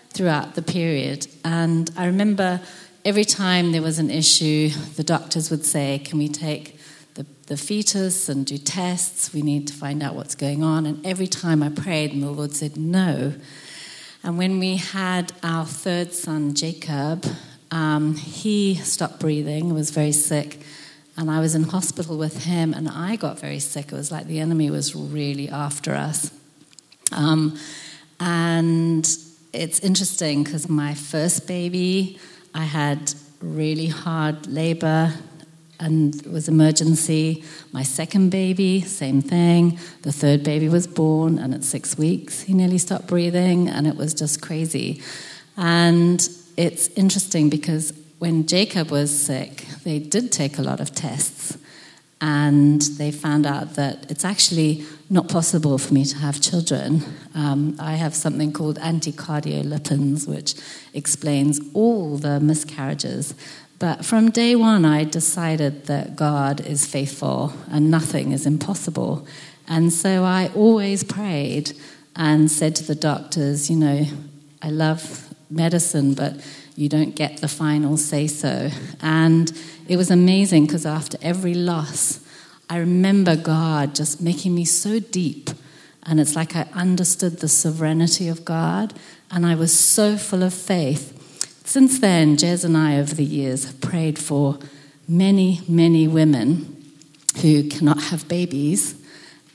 [0.09, 1.27] throughout the period.
[1.45, 2.59] And I remember
[3.07, 4.67] every time there was an issue,
[4.97, 6.77] the doctors would say, Can we take
[7.13, 9.33] the, the fetus and do tests?
[9.33, 10.85] We need to find out what's going on.
[10.85, 13.33] And every time I prayed, and the Lord said, No.
[14.23, 17.25] And when we had our third son, Jacob,
[17.71, 20.59] um, he stopped breathing, was very sick.
[21.15, 23.85] And I was in hospital with him, and I got very sick.
[23.85, 26.29] It was like the enemy was really after us.
[27.13, 27.57] Um,
[28.19, 29.07] and
[29.53, 32.19] it's interesting because my first baby,
[32.57, 35.13] I had really hard labor
[35.79, 37.43] and it was emergency.
[37.71, 39.77] My second baby, same thing.
[40.01, 43.95] The third baby was born, and at six weeks, he nearly stopped breathing, and it
[43.95, 45.03] was just crazy.
[45.55, 51.59] And it's interesting because when Jacob was sick, they did take a lot of tests
[52.19, 57.03] and they found out that it's actually not possible for me to have children.
[57.35, 60.55] Um, I have something called anticardiolipins, which
[60.93, 63.35] explains all the miscarriages.
[63.79, 69.27] But from day one, I decided that God is faithful and nothing is impossible.
[69.67, 71.73] And so I always prayed
[72.15, 74.05] and said to the doctors, you know,
[74.63, 76.33] I love medicine, but
[76.75, 78.69] you don't get the final say so.
[79.01, 79.51] And
[79.87, 82.19] it was amazing because after every loss,
[82.69, 85.49] I remember God just making me so deep.
[86.03, 88.93] And it's like I understood the sovereignty of God,
[89.29, 91.13] and I was so full of faith.
[91.65, 94.57] Since then, Jez and I, over the years, have prayed for
[95.07, 96.81] many, many women
[97.41, 98.95] who cannot have babies,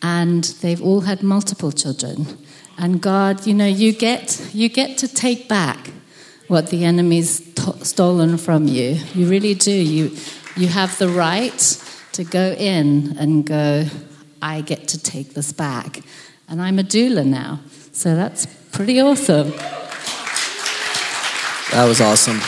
[0.03, 2.27] and they've all had multiple children.
[2.77, 5.91] And God, you know, you get, you get to take back
[6.53, 8.99] what the enemy's t- stolen from you.
[9.15, 9.73] You really do.
[9.73, 10.15] You,
[10.55, 11.59] you have the right
[12.13, 13.87] to go in and go,
[14.43, 16.01] I get to take this back.
[16.51, 17.61] And I'm a doula now.
[17.93, 19.53] So that's pretty awesome.
[21.73, 22.39] That was awesome.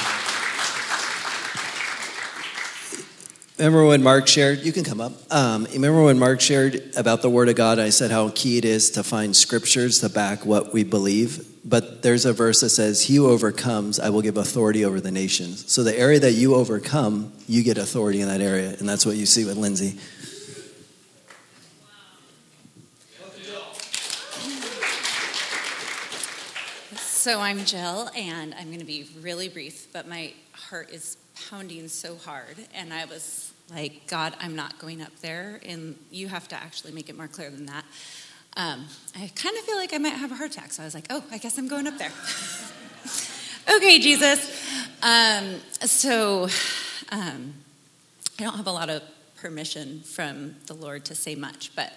[3.57, 4.59] Remember when Mark shared?
[4.59, 5.13] You can come up.
[5.33, 7.79] Um, remember when Mark shared about the Word of God?
[7.79, 11.54] I said how key it is to find scriptures to back what we believe.
[11.65, 15.11] But there's a verse that says, He who overcomes, I will give authority over the
[15.11, 15.73] nations.
[15.73, 18.77] So the area that you overcome, you get authority in that area.
[18.79, 19.99] And that's what you see with Lindsay.
[27.25, 31.17] So I'm Jill, and I'm going to be really brief, but my heart is
[31.49, 32.57] pounding so hard.
[32.75, 35.59] And I was like, God, I'm not going up there.
[35.65, 37.87] And you have to actually make it more clear than that.
[38.57, 38.87] Um,
[39.17, 40.73] I kind of feel like I might have a heart attack.
[40.73, 42.13] So I was like, oh, I guess I'm going up there.
[43.77, 44.49] okay, Jesus.
[45.03, 46.49] Um, so
[47.11, 47.55] um,
[48.39, 49.03] I don't have a lot of
[49.37, 51.93] permission from the Lord to say much, but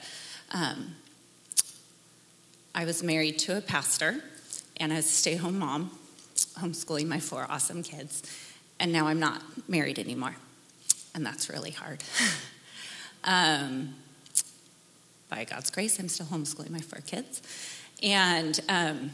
[0.52, 0.96] um,
[2.74, 4.24] I was married to a pastor,
[4.78, 5.91] and I was a stay home mom,
[6.60, 8.24] homeschooling my four awesome kids.
[8.80, 10.36] And now I'm not married anymore.
[11.15, 12.04] And that's really hard.
[15.30, 17.42] by God's grace, I'm still homeschooling my four kids.
[18.02, 19.12] And um,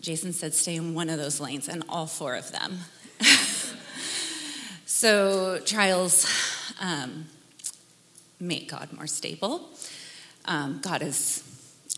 [0.00, 2.78] Jason said, stay in one of those lanes, and all four of them.
[4.86, 6.26] so, trials
[6.80, 7.26] um,
[8.38, 9.70] make God more stable.
[10.44, 11.42] Um, God is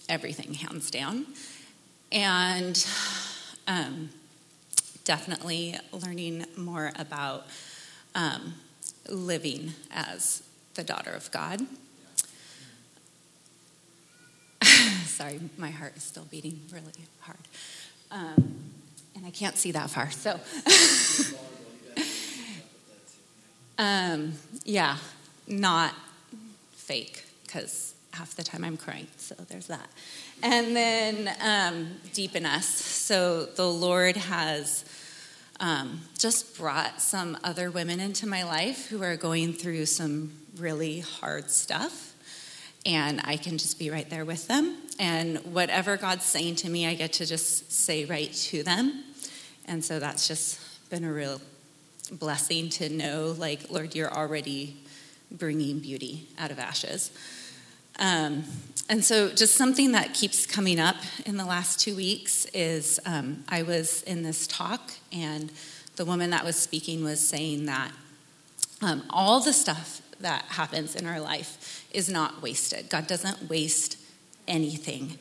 [0.09, 1.27] everything, hands down.
[2.11, 2.85] And
[3.69, 4.11] um,
[5.05, 7.47] definitely learning more about
[8.15, 8.55] um,
[9.09, 10.43] living as
[10.75, 11.61] the daughter of God.
[15.07, 17.39] Sorry, my heart is still beating really hard.
[18.11, 18.57] Um,
[19.15, 20.39] and I can't see that far, so.
[23.79, 24.33] um,
[24.65, 24.97] yeah,
[25.47, 25.95] not
[26.73, 29.89] fake, because half the time I'm crying, so there's that.
[30.43, 32.67] And then um, deepen us.
[32.67, 34.85] So the Lord has
[35.61, 41.01] um, just brought some other women into my life who are going through some really
[41.01, 42.10] hard stuff.
[42.87, 44.77] And I can just be right there with them.
[44.99, 49.05] And whatever God's saying to me, I get to just say right to them.
[49.67, 50.61] And so that's just
[50.91, 51.41] been a real
[52.11, 54.77] blessing to know, like, Lord, you're already
[55.31, 57.11] bringing beauty out of ashes.
[57.99, 58.45] Um,
[58.89, 63.45] and so, just something that keeps coming up in the last two weeks is um,
[63.49, 65.53] I was in this talk, and
[65.97, 67.93] the woman that was speaking was saying that
[68.83, 72.89] Um, all the stuff that happens in our life is not wasted.
[72.89, 73.97] God doesn't waste
[74.47, 75.19] anything.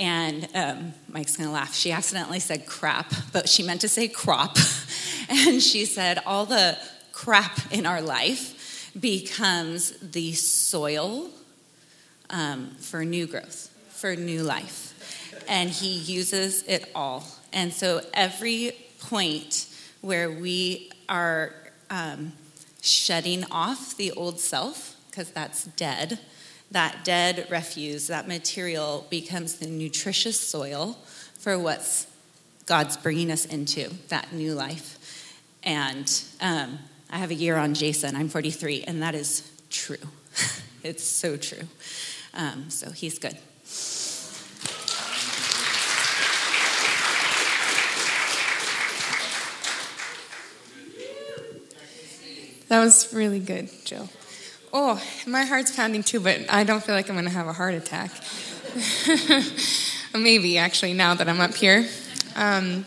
[0.00, 1.74] And um, Mike's gonna laugh.
[1.74, 4.56] She accidentally said crap, but she meant to say crop.
[5.28, 6.78] and she said, all the
[7.12, 11.30] crap in our life becomes the soil
[12.30, 15.44] um, for new growth, for new life.
[15.48, 17.24] And He uses it all.
[17.52, 19.66] And so every point
[20.00, 21.52] where we are
[21.90, 22.32] um,
[22.80, 26.18] shedding off the old self, because that's dead,
[26.70, 30.98] that dead refuse, that material becomes the nutritious soil
[31.38, 32.06] for what's
[32.66, 34.98] God's bringing us into, that new life.
[35.62, 36.78] And um,
[37.10, 39.96] I have a year on Jason, I'm 43, and that is true.
[40.82, 41.66] it's so true.
[42.34, 43.38] Um, so he's good.
[52.68, 54.08] That was really good, Jill.
[54.74, 57.52] Oh, my heart's pounding too, but I don't feel like I'm going to have a
[57.54, 58.10] heart attack.
[60.14, 61.86] Maybe, actually, now that I'm up here.
[62.36, 62.84] Um,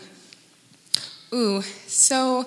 [1.34, 2.46] ooh, so,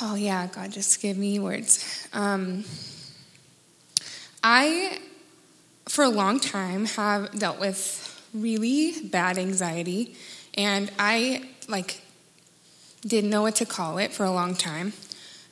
[0.00, 2.08] oh yeah, God, just give me words.
[2.14, 2.64] Um,
[4.42, 4.98] I,
[5.88, 10.16] for a long time, have dealt with really bad anxiety,
[10.54, 12.00] and I, like,
[13.02, 14.94] didn't know what to call it for a long time.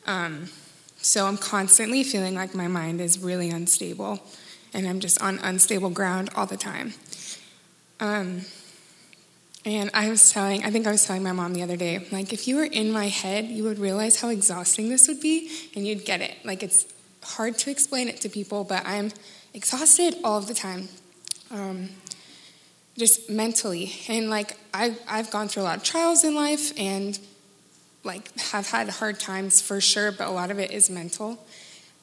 [0.08, 0.48] Um,
[0.96, 4.18] so I'm constantly feeling like my mind is really unstable
[4.72, 6.94] and I'm just on unstable ground all the time.
[8.00, 8.40] Um,
[9.64, 12.32] and I was telling, I think I was telling my mom the other day, like,
[12.32, 15.86] if you were in my head, you would realize how exhausting this would be and
[15.86, 16.36] you'd get it.
[16.42, 16.86] Like, it's
[17.22, 19.12] hard to explain it to people, but I'm
[19.52, 20.88] exhausted all the time.
[21.50, 21.90] Um,
[22.96, 23.92] just mentally.
[24.08, 27.18] And like, I, I've gone through a lot of trials in life and
[28.08, 31.38] like have had hard times for sure, but a lot of it is mental.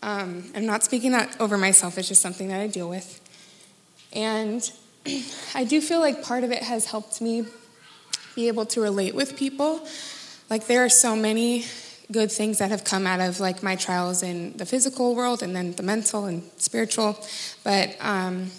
[0.03, 3.19] Um, I'm not speaking that over myself, it's just something that I deal with.
[4.13, 4.61] And
[5.55, 7.45] I do feel like part of it has helped me
[8.35, 9.85] be able to relate with people.
[10.49, 11.65] Like there are so many
[12.11, 15.55] good things that have come out of like my trials in the physical world and
[15.55, 17.17] then the mental and spiritual.
[17.63, 18.51] But um,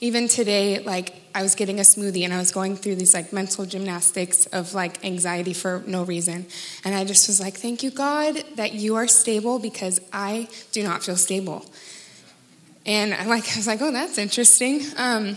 [0.00, 3.32] even today, like I was getting a smoothie and I was going through these like
[3.32, 6.46] mental gymnastics of like anxiety for no reason.
[6.84, 10.82] And I just was like, thank you, God, that you are stable because I do
[10.82, 11.64] not feel stable.
[12.86, 14.82] And I like I was like, oh, that's interesting.
[14.96, 15.36] Um,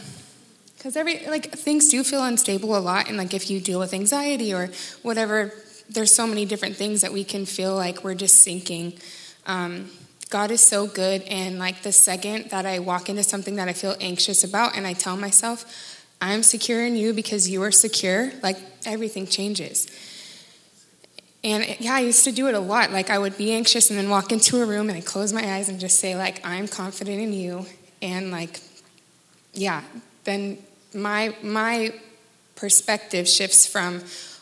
[0.77, 3.93] because every like things do feel unstable a lot and like if you deal with
[3.93, 4.71] anxiety or
[5.03, 5.53] whatever
[5.91, 8.93] there's so many different things that we can feel like we're just sinking
[9.45, 9.91] um,
[10.31, 11.21] God is so good.
[11.23, 14.87] And like the second that I walk into something that I feel anxious about and
[14.87, 19.87] I tell myself, I'm secure in you because you are secure, like everything changes.
[21.43, 22.91] And yeah, I used to do it a lot.
[22.91, 25.55] Like I would be anxious and then walk into a room and I close my
[25.55, 27.65] eyes and just say like I'm confident in you
[28.01, 28.61] and like
[29.53, 29.83] yeah,
[30.23, 30.59] then
[30.93, 31.93] my my
[32.55, 34.01] perspective shifts from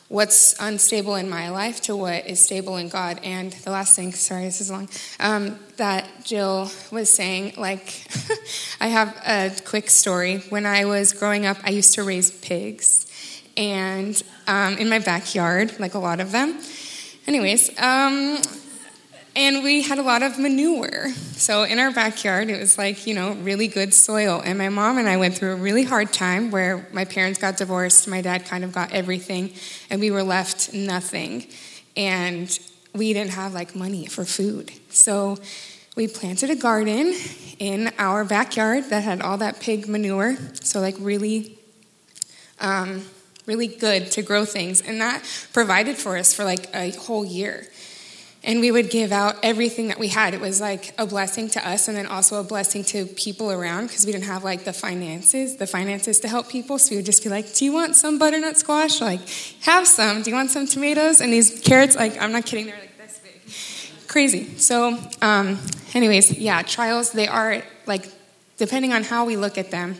[0.09, 3.19] what's unstable in my life to what is stable in God.
[3.23, 4.89] And the last thing, sorry, this is long,
[5.19, 8.05] um, that Jill was saying, like,
[8.81, 10.39] I have a quick story.
[10.49, 13.05] When I was growing up, I used to raise pigs,
[13.55, 16.59] and um, in my backyard, like a lot of them.
[17.27, 18.39] Anyways, um,
[19.35, 21.09] and we had a lot of manure.
[21.33, 24.41] So in our backyard, it was like, you know, really good soil.
[24.43, 27.57] And my mom and I went through a really hard time where my parents got
[27.57, 29.53] divorced, my dad kind of got everything,
[29.89, 31.47] and we were left nothing.
[31.95, 32.57] And
[32.93, 34.71] we didn't have like money for food.
[34.89, 35.37] So
[35.95, 37.13] we planted a garden
[37.59, 40.37] in our backyard that had all that pig manure.
[40.61, 41.57] So, like, really,
[42.59, 43.05] um,
[43.45, 44.81] really good to grow things.
[44.81, 47.67] And that provided for us for like a whole year
[48.43, 50.33] and we would give out everything that we had.
[50.33, 53.87] It was like a blessing to us and then also a blessing to people around
[53.87, 56.79] because we didn't have like the finances, the finances to help people.
[56.79, 59.01] So we would just be like, Do you want some butternut squash?
[59.01, 59.21] Like,
[59.61, 60.21] have some.
[60.21, 61.19] Do you want some tomatoes?
[61.19, 64.07] And these carrots, like, I'm not kidding, they're like this big.
[64.07, 64.57] Crazy.
[64.57, 65.59] So, um,
[65.93, 68.07] anyways, yeah, trials, they are like,
[68.57, 69.95] depending on how we look at them,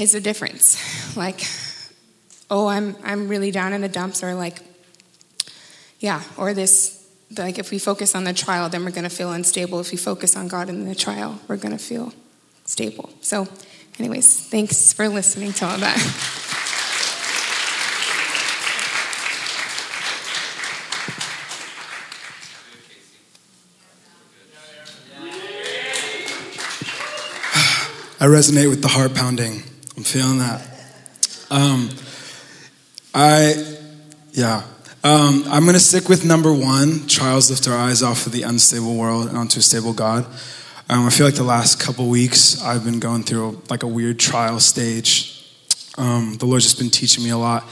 [0.00, 1.16] is a difference.
[1.16, 1.40] Like,
[2.50, 4.58] oh, I'm, I'm really down in the dumps, or like,
[6.00, 9.32] yeah, or this, like if we focus on the trial, then we're going to feel
[9.32, 9.80] unstable.
[9.80, 12.12] If we focus on God in the trial, we're going to feel
[12.64, 13.10] stable.
[13.20, 13.48] So,
[13.98, 15.96] anyways, thanks for listening to all that.
[28.18, 29.62] I resonate with the heart pounding.
[29.96, 30.66] I'm feeling that.
[31.50, 31.90] Um,
[33.14, 33.76] I,
[34.32, 34.62] yeah,
[35.06, 38.42] Um, I'm going to stick with number one trials lift our eyes off of the
[38.42, 40.26] unstable world and onto a stable God.
[40.88, 44.18] Um, I feel like the last couple weeks I've been going through like a weird
[44.18, 45.48] trial stage.
[45.96, 47.62] Um, the Lord's just been teaching me a lot.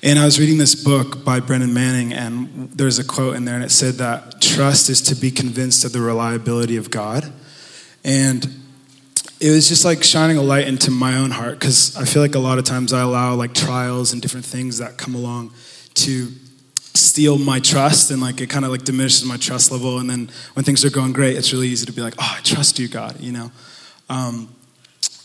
[0.00, 3.56] And I was reading this book by Brennan Manning, and there's a quote in there,
[3.56, 7.32] and it said that trust is to be convinced of the reliability of God.
[8.04, 8.46] And
[9.40, 12.36] it was just like shining a light into my own heart because I feel like
[12.36, 15.50] a lot of times I allow like trials and different things that come along
[15.94, 16.28] to
[16.96, 19.98] steal my trust and like it kind of like diminishes my trust level.
[19.98, 22.40] And then when things are going great it's really easy to be like oh i
[22.42, 23.50] trust you god you know?
[24.08, 24.48] Um,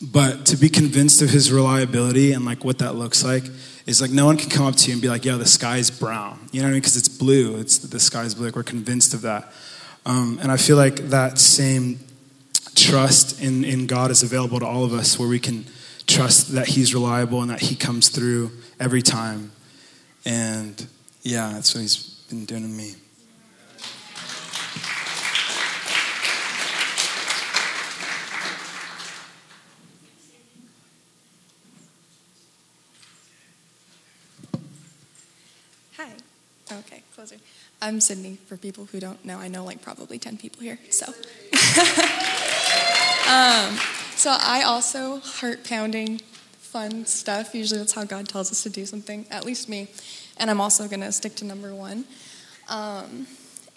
[0.01, 3.43] but to be convinced of his reliability and like what that looks like
[3.85, 5.89] is like no one can come up to you and be like yo the sky's
[5.89, 6.39] brown.
[6.51, 6.81] You know what i mean?
[6.81, 7.57] Because it's blue.
[7.59, 8.45] It's the sky's blue.
[8.45, 9.51] Like we're convinced of that.
[10.05, 11.99] Um, and i feel like that same
[12.73, 15.65] trust in, in god is available to all of us where we can
[16.07, 19.51] trust that he's reliable and that he comes through every time.
[20.25, 20.87] And
[21.23, 21.97] yeah, that's what he's
[22.29, 22.95] been doing to me.
[35.97, 36.09] Hi.
[36.71, 37.35] Okay, closer.
[37.81, 38.37] I'm Sydney.
[38.47, 40.79] For people who don't know, I know like probably 10 people here.
[40.89, 41.05] So,
[43.29, 43.77] um,
[44.15, 46.19] so I also heart pounding,
[46.57, 47.53] fun stuff.
[47.53, 49.87] Usually that's how God tells us to do something, at least me
[50.41, 52.03] and I'm also going to stick to number one.
[52.67, 53.27] Um,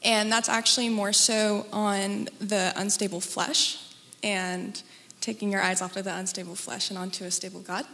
[0.03, 3.79] and that's actually more so on the unstable flesh
[4.23, 4.83] and
[5.21, 7.85] taking your eyes off of the unstable flesh and onto a stable God.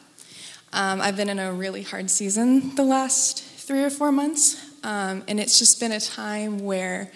[0.73, 5.25] Um, I've been in a really hard season the last three or four months, um,
[5.27, 7.11] and it's just been a time where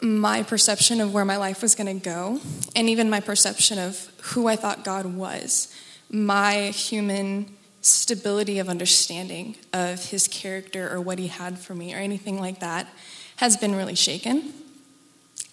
[0.00, 2.40] my perception of where my life was going to go,
[2.74, 5.72] and even my perception of who I thought God was,
[6.10, 7.55] my human
[7.86, 12.60] stability of understanding of his character or what he had for me or anything like
[12.60, 12.88] that
[13.36, 14.52] has been really shaken.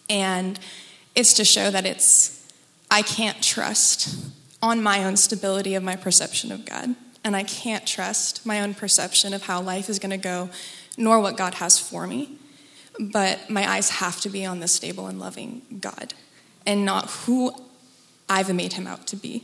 [0.09, 0.59] And
[1.15, 2.51] it's to show that it's,
[2.89, 4.31] I can't trust
[4.61, 6.95] on my own stability of my perception of God.
[7.23, 10.49] And I can't trust my own perception of how life is going to go,
[10.97, 12.37] nor what God has for me.
[12.99, 16.13] But my eyes have to be on the stable and loving God
[16.65, 17.53] and not who
[18.29, 19.43] I've made him out to be.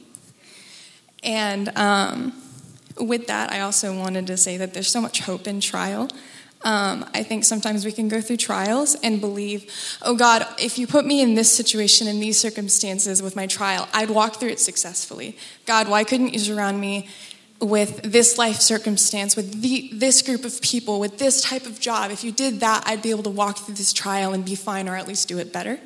[1.23, 2.33] And um,
[2.99, 6.09] with that, I also wanted to say that there's so much hope in trial.
[6.61, 9.71] Um, I think sometimes we can go through trials and believe,
[10.01, 13.87] oh God, if you put me in this situation, in these circumstances with my trial,
[13.93, 15.37] I'd walk through it successfully.
[15.65, 17.07] God, why couldn't you surround me
[17.61, 22.11] with this life circumstance, with the, this group of people, with this type of job?
[22.11, 24.89] If you did that, I'd be able to walk through this trial and be fine
[24.89, 25.79] or at least do it better.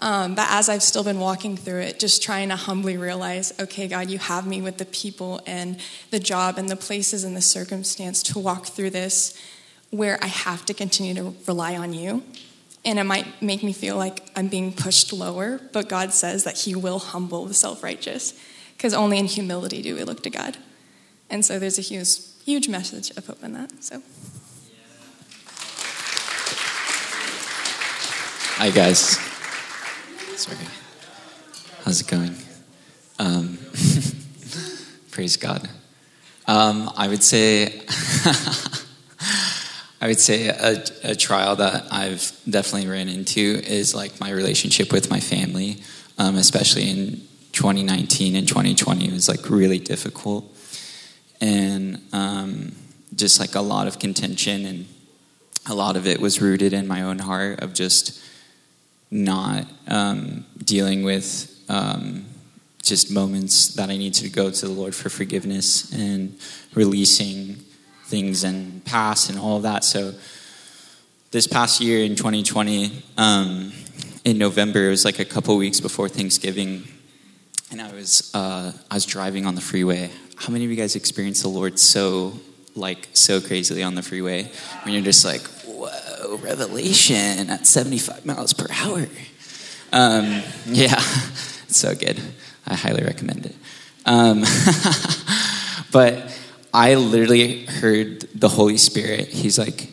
[0.00, 3.86] Um, but as I've still been walking through it, just trying to humbly realize, okay,
[3.86, 5.78] God, you have me with the people and
[6.10, 9.38] the job and the places and the circumstance to walk through this
[9.90, 12.22] where I have to continue to rely on you.
[12.82, 16.60] And it might make me feel like I'm being pushed lower, but God says that
[16.60, 18.32] He will humble the self righteous
[18.76, 20.56] because only in humility do we look to God.
[21.28, 22.08] And so there's a huge,
[22.44, 23.84] huge message of hope in that.
[23.84, 24.02] So.
[28.56, 29.29] Hi, guys.
[30.40, 30.56] Sorry.
[31.84, 32.34] How's it going?
[33.18, 33.58] Um,
[35.10, 35.68] praise God.
[36.46, 37.66] Um, I would say,
[40.00, 44.92] I would say a, a, trial that I've definitely ran into is like my relationship
[44.92, 45.82] with my family,
[46.16, 47.20] um, especially in
[47.52, 49.08] 2019 and 2020.
[49.08, 50.50] It was like really difficult,
[51.42, 52.72] and um,
[53.14, 54.86] just like a lot of contention, and
[55.66, 58.24] a lot of it was rooted in my own heart of just
[59.10, 62.26] not um, dealing with um,
[62.82, 66.38] just moments that I need to go to the Lord for forgiveness and
[66.74, 67.56] releasing
[68.04, 69.84] things and past and all of that.
[69.84, 70.14] So
[71.30, 73.72] this past year in 2020, um,
[74.24, 76.84] in November, it was like a couple weeks before Thanksgiving,
[77.70, 80.10] and I was uh, I was driving on the freeway.
[80.36, 82.34] How many of you guys experienced the Lord so
[82.74, 84.50] like so crazily on the freeway
[84.82, 85.42] when you're just like,
[85.80, 89.06] whoa, revelation at 75 miles per hour.
[89.92, 92.20] Um, yeah, it's so good.
[92.66, 93.56] I highly recommend it.
[94.04, 94.40] Um,
[95.92, 96.38] but
[96.72, 99.28] I literally heard the Holy Spirit.
[99.28, 99.92] He's like,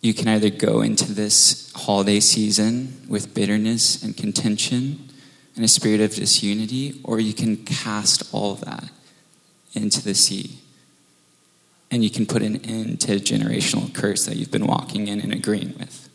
[0.00, 5.08] you can either go into this holiday season with bitterness and contention
[5.56, 8.90] and a spirit of disunity, or you can cast all that
[9.74, 10.58] into the sea
[11.90, 15.20] and you can put an end to a generational curse that you've been walking in
[15.20, 16.08] and agreeing with.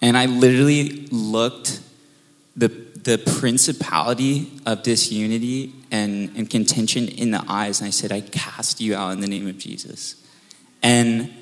[0.00, 1.80] And I literally looked
[2.56, 8.20] the, the principality of disunity and, and contention in the eyes, and I said, I
[8.20, 10.16] cast you out in the name of Jesus.
[10.82, 11.32] And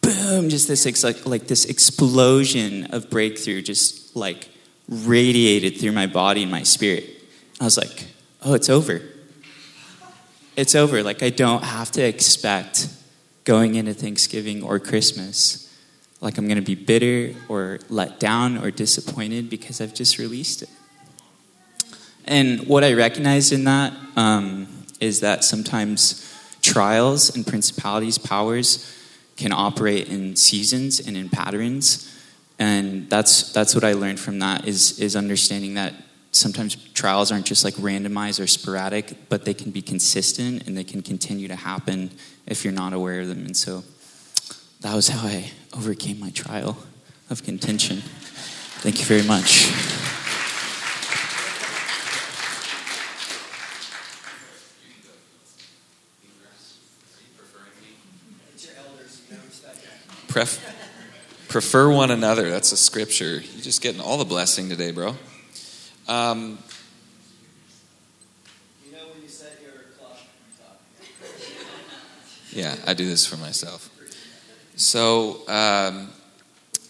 [0.00, 4.48] boom, just this ex- like, like this explosion of breakthrough just like
[4.88, 7.04] radiated through my body and my spirit.
[7.60, 8.06] I was like,
[8.42, 9.02] oh, it's over.
[10.58, 11.04] It's over.
[11.04, 12.88] Like, I don't have to expect
[13.44, 15.72] going into Thanksgiving or Christmas
[16.20, 20.62] like I'm going to be bitter or let down or disappointed because I've just released
[20.62, 20.68] it.
[22.24, 24.66] And what I recognize in that um,
[24.98, 26.28] is that sometimes
[26.60, 28.92] trials and principalities, powers
[29.36, 32.12] can operate in seasons and in patterns.
[32.58, 35.94] And that's, that's what I learned from that is, is understanding that
[36.32, 40.84] sometimes trials aren't just like randomized or sporadic, but they can be consistent and they
[40.84, 42.10] can continue to happen
[42.46, 43.44] if you're not aware of them.
[43.46, 43.82] And so
[44.80, 46.76] that was how I overcame my trial
[47.30, 48.02] of contention.
[48.80, 49.72] Thank you very much.
[60.28, 62.50] Pref- prefer one another.
[62.50, 63.40] That's a scripture.
[63.40, 65.16] You're just getting all the blessing today, bro.
[66.08, 66.58] Um,
[68.82, 70.16] You know when you set your clock,
[72.50, 73.90] yeah, I do this for myself.
[74.76, 76.10] So, um,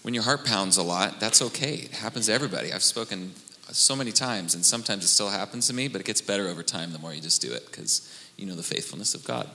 [0.03, 1.73] when your heart pounds a lot, that's okay.
[1.73, 2.71] It happens to everybody.
[2.71, 3.33] I've spoken
[3.71, 6.63] so many times, and sometimes it still happens to me, but it gets better over
[6.63, 9.49] time the more you just do it because you know the faithfulness of God.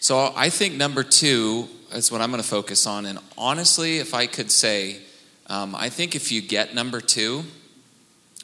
[0.00, 3.04] So, I think number two is what I'm going to focus on.
[3.04, 4.96] And honestly, if I could say,
[5.48, 7.44] um, I think if you get number two,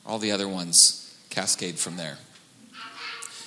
[0.06, 2.18] all the other ones cascade from there.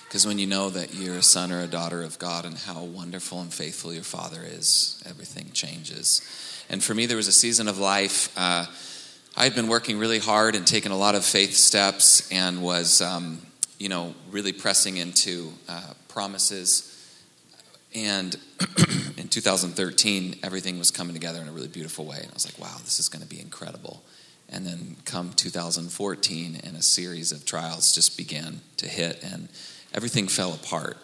[0.10, 2.84] Because when you know that you're a son or a daughter of God and how
[2.84, 6.22] wonderful and faithful your father is, everything changes.
[6.68, 8.36] And for me, there was a season of life.
[8.36, 8.66] Uh,
[9.38, 13.02] I had been working really hard and taken a lot of faith steps and was,
[13.02, 13.40] um,
[13.78, 16.86] you know, really pressing into uh, promises.
[17.94, 18.36] And
[19.18, 22.18] in 2013, everything was coming together in a really beautiful way.
[22.18, 24.02] And I was like, wow, this is going to be incredible.
[24.52, 29.24] And then come 2014, and a series of trials just began to hit.
[29.24, 29.48] And
[29.94, 30.98] everything fell apart.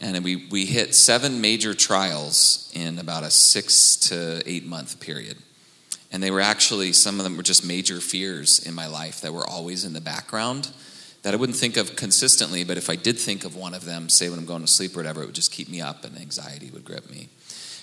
[0.00, 5.38] And we, we hit seven major trials in about a six to eight month period.
[6.12, 9.32] And they were actually, some of them were just major fears in my life that
[9.32, 10.68] were always in the background
[11.22, 14.08] that I wouldn't think of consistently, but if I did think of one of them,
[14.08, 16.18] say when I'm going to sleep or whatever, it would just keep me up and
[16.18, 17.28] anxiety would grip me.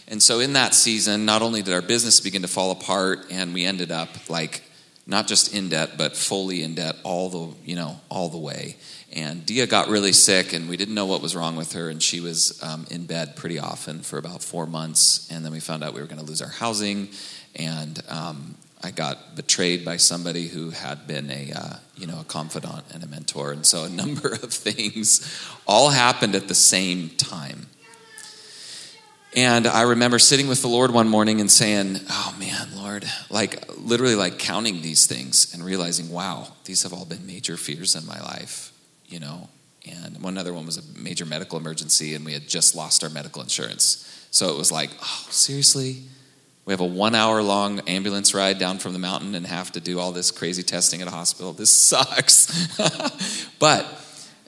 [0.10, 3.54] And so in that season, not only did our business begin to fall apart and
[3.54, 4.64] we ended up like
[5.10, 8.78] not just in debt, but fully in debt all the, you know, all the way.
[9.12, 12.02] And Dia got really sick, and we didn't know what was wrong with her, and
[12.02, 15.28] she was um, in bed pretty often for about four months.
[15.32, 17.10] And then we found out we were going to lose our housing,
[17.56, 22.24] and um, I got betrayed by somebody who had been a, uh, you know, a
[22.24, 23.52] confidant and a mentor.
[23.52, 25.28] And so a number of things
[25.68, 27.66] all happened at the same time.
[29.36, 33.64] And I remember sitting with the Lord one morning and saying, Oh man, Lord, like
[33.78, 38.06] literally like counting these things and realizing, wow, these have all been major fears in
[38.08, 38.72] my life,
[39.08, 39.50] you know.
[39.88, 43.10] And one other one was a major medical emergency, and we had just lost our
[43.10, 44.28] medical insurance.
[44.32, 46.04] So it was like, oh, seriously?
[46.66, 49.80] We have a one hour long ambulance ride down from the mountain and have to
[49.80, 51.54] do all this crazy testing at a hospital.
[51.54, 52.78] This sucks.
[53.58, 53.86] but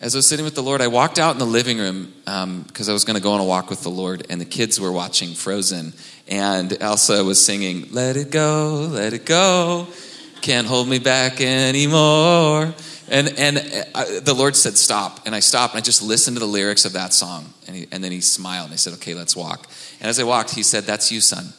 [0.02, 2.90] as I was sitting with the Lord, I walked out in the living room because
[2.90, 4.80] um, I was going to go on a walk with the Lord, and the kids
[4.80, 5.94] were watching Frozen.
[6.28, 9.88] And Elsa was singing, Let it go, let it go,
[10.42, 12.74] can't hold me back anymore.
[13.10, 13.58] And, and
[13.94, 15.28] I, the Lord said, Stop.
[15.28, 17.54] And I stopped, and I just listened to the lyrics of that song.
[17.68, 19.68] And, he, and then he smiled, and I said, Okay, let's walk.
[20.00, 21.54] And as I walked, he said, That's you, son.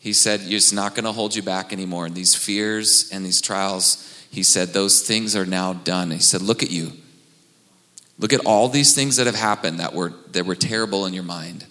[0.00, 2.06] He said, It's not going to hold you back anymore.
[2.06, 6.10] And these fears and these trials, he said, Those things are now done.
[6.10, 6.94] He said, Look at you.
[8.22, 11.24] Look at all these things that have happened that were, that were terrible in your
[11.24, 11.66] mind,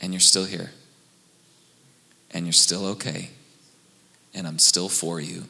[0.00, 0.72] and you're still here.
[2.32, 3.30] And you're still okay.
[4.34, 5.44] And I'm still for you.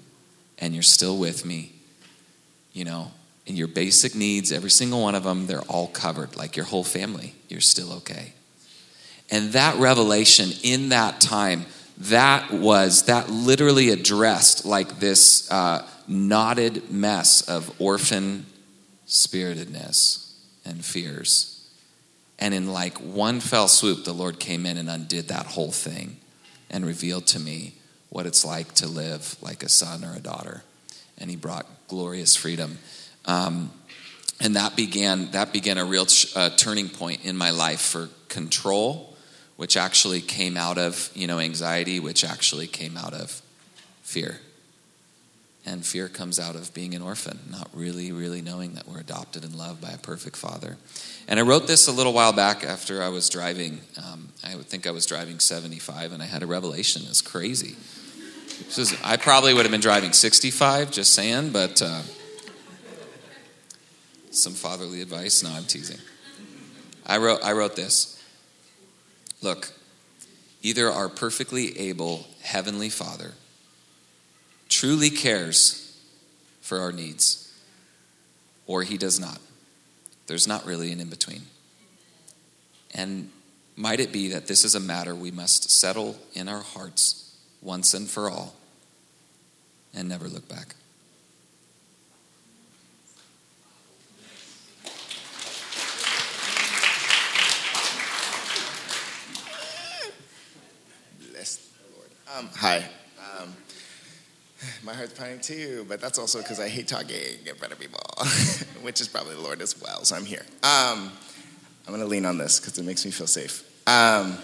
[0.58, 1.72] And you're still with me.
[2.74, 3.10] You know,
[3.46, 6.36] and your basic needs, every single one of them, they're all covered.
[6.36, 8.34] Like your whole family, you're still okay.
[9.30, 11.64] And that revelation in that time,
[11.96, 18.44] that was, that literally addressed like this uh, knotted mess of orphan
[19.06, 20.34] spiritedness
[20.64, 21.52] and fears.
[22.38, 26.18] And in like one fell swoop, the Lord came in and undid that whole thing
[26.70, 27.74] and revealed to me
[28.10, 30.62] what it's like to live like a son or a daughter.
[31.18, 32.78] And He brought glorious freedom.
[33.24, 33.72] Um,
[34.40, 39.16] and that began that began a real uh, turning point in my life for control,
[39.56, 43.40] which actually came out of you know anxiety, which actually came out of
[44.02, 44.40] fear.
[45.68, 49.44] And fear comes out of being an orphan, not really, really knowing that we're adopted
[49.44, 50.76] and loved by a perfect father.
[51.26, 53.80] And I wrote this a little while back after I was driving.
[53.96, 57.02] Um, I would think I was driving 75, and I had a revelation.
[57.08, 57.74] It's crazy.
[58.76, 62.02] Is, I probably would have been driving 65, just saying, but uh,
[64.30, 65.42] some fatherly advice.
[65.42, 65.98] No, I'm teasing.
[67.04, 68.22] I wrote, I wrote this.
[69.42, 69.72] Look,
[70.62, 73.32] either our perfectly able Heavenly Father
[74.68, 75.98] truly cares
[76.60, 77.52] for our needs,
[78.66, 79.38] or He does not.
[80.26, 81.42] There's not really an in between.
[82.94, 83.30] And
[83.76, 87.94] might it be that this is a matter we must settle in our hearts once
[87.94, 88.54] and for all
[89.94, 90.74] and never look back?
[101.32, 102.10] Bless the Lord.
[102.34, 102.88] Um, hi.
[104.84, 108.00] My heart's pounding too, but that's also because I hate talking in front of people,
[108.82, 110.04] which is probably the Lord as well.
[110.04, 110.44] So I'm here.
[110.62, 111.12] Um,
[111.86, 113.62] I'm going to lean on this because it makes me feel safe.
[113.86, 114.38] Um,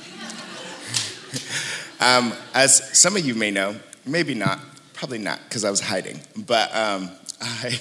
[2.01, 4.61] um, as some of you may know, maybe not,
[4.95, 7.11] probably not because I was hiding, but um,
[7.41, 7.81] I,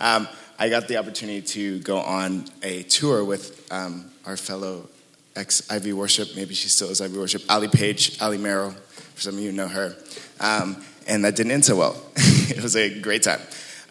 [0.00, 0.28] um,
[0.58, 4.88] I got the opportunity to go on a tour with um, our fellow
[5.36, 9.34] ex Ivy Worship, maybe she still is Ivy Worship, Ali Page, Ali Merrill, for some
[9.34, 9.96] of you know her.
[10.40, 12.00] Um, and that didn't end so well.
[12.16, 13.40] it was a great time.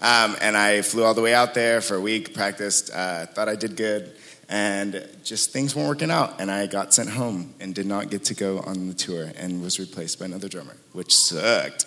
[0.01, 3.49] Um, and I flew all the way out there for a week, practiced, uh, thought
[3.49, 4.16] I did good,
[4.47, 6.39] and just things weren't working out.
[6.39, 9.62] And I got sent home and did not get to go on the tour and
[9.62, 11.86] was replaced by another drummer, which sucked.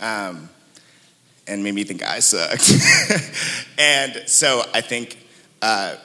[0.00, 0.48] Um,
[1.46, 2.70] and made me think I sucked.
[3.78, 5.18] and so I think
[5.62, 5.96] uh,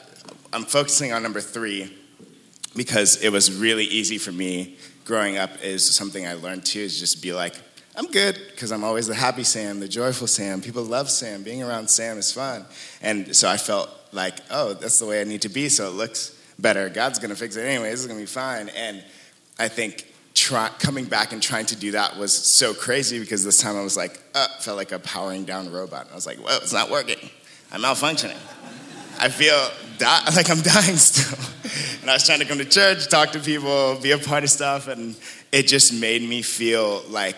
[0.53, 1.95] I'm focusing on number three
[2.75, 4.77] because it was really easy for me
[5.09, 7.55] growing up is something I learned too is just be like,
[7.95, 10.61] I'm good because I'm always the happy Sam, the joyful Sam.
[10.61, 11.43] People love Sam.
[11.43, 12.65] Being around Sam is fun.
[13.01, 15.93] And so I felt like, oh, that's the way I need to be so it
[15.93, 16.89] looks better.
[16.89, 17.89] God's going to fix it anyway.
[17.91, 18.69] This is going to be fine.
[18.69, 19.03] And
[19.57, 23.57] I think try, coming back and trying to do that was so crazy because this
[23.57, 26.07] time I was like, uh, felt like a powering down robot.
[26.11, 27.17] I was like, well, it's not working.
[27.71, 28.37] I'm malfunctioning.
[29.19, 31.37] I feel di- like I'm dying still.
[32.01, 34.49] and I was trying to come to church, talk to people, be a part of
[34.49, 35.15] stuff, and
[35.51, 37.35] it just made me feel like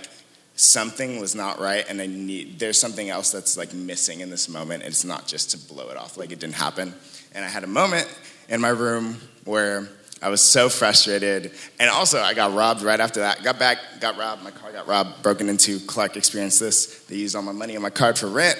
[0.62, 4.47] something was not right and I need there's something else that's like missing in this
[4.47, 4.84] moment.
[4.84, 6.93] It's not just to blow it off like it didn't happen.
[7.34, 8.07] And I had a moment
[8.47, 9.89] in my room where
[10.22, 11.51] I was so frustrated.
[11.80, 13.43] And also I got robbed right after that.
[13.43, 15.80] Got back, got robbed, my car got robbed, broken into.
[15.80, 17.05] Clark experienced this.
[17.05, 18.57] They used all my money on my card for rent.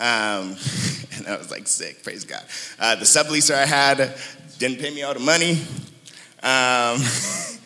[0.00, 0.56] Um,
[1.16, 2.42] and I was like sick, praise God.
[2.80, 4.12] Uh, the subleaser I had
[4.58, 5.52] didn't pay me all the money.
[6.42, 7.00] Um,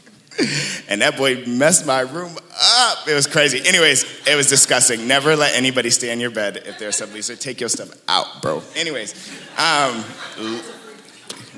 [0.88, 3.08] and that boy messed my room up.
[3.08, 3.66] It was crazy.
[3.66, 5.06] Anyways, it was disgusting.
[5.06, 7.38] Never let anybody stay in your bed if they're a subleaser.
[7.38, 8.62] Take your stuff out, bro.
[8.76, 9.14] Anyways,
[9.58, 10.04] um,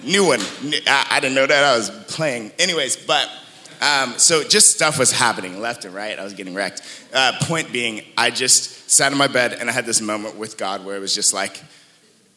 [0.03, 0.41] new one.
[0.87, 2.53] I, I, didn't know that I was playing.
[2.59, 3.31] Anyways, but
[3.81, 6.19] um, so just stuff was happening left and right.
[6.19, 6.83] I was getting wrecked.
[7.13, 10.57] Uh, point being, I just sat in my bed and I had this moment with
[10.57, 11.63] God where it was just like,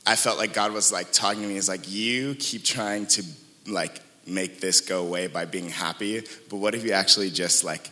[0.05, 1.55] I felt like God was like talking to me.
[1.55, 3.23] He's like, you keep trying to
[3.67, 6.23] like make this go away by being happy.
[6.49, 7.89] But what if you actually just like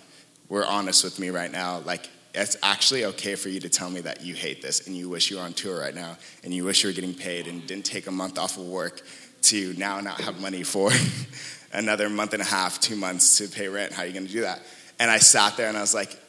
[0.49, 1.79] were honest with me right now?
[1.79, 5.07] Like, it's actually okay for you to tell me that you hate this and you
[5.07, 7.65] wish you were on tour right now and you wish you were getting paid and
[7.65, 9.01] didn't take a month off of work
[9.43, 10.91] to now not have money for
[11.73, 13.93] another month and a half, two months to pay rent.
[13.93, 14.61] How are you going to do that?
[14.99, 16.19] And I sat there and I was like,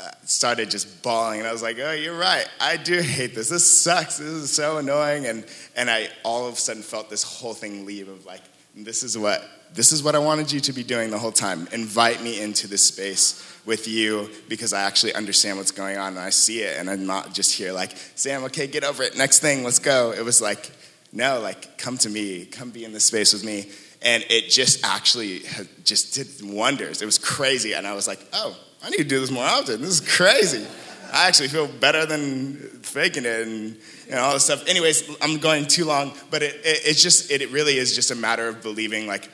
[0.00, 2.48] uh, started just bawling and I was like, oh, you're right.
[2.60, 3.50] I do hate this.
[3.50, 4.18] This sucks.
[4.18, 5.26] This is so annoying.
[5.26, 5.44] And,
[5.76, 8.42] and I all of a sudden felt this whole thing leave of like,
[8.76, 11.66] this is what this is what I wanted you to be doing the whole time.
[11.72, 16.18] Invite me into this space with you because I actually understand what's going on and
[16.20, 19.16] I see it and I'm not just here like, Sam, okay, get over it.
[19.16, 20.12] Next thing, let's go.
[20.12, 20.70] It was like,
[21.12, 23.68] no, like come to me, come be in this space with me.
[24.00, 25.42] And it just actually
[25.82, 27.02] just did wonders.
[27.02, 27.72] It was crazy.
[27.72, 29.80] And I was like, oh, I need to do this more often.
[29.80, 30.64] This is crazy.
[31.12, 33.76] I actually feel better than faking it and
[34.12, 34.66] know, all this stuff.
[34.68, 38.10] Anyways, I'm going too long, but it, it, it's just, it, it really is just
[38.10, 39.30] a matter of believing like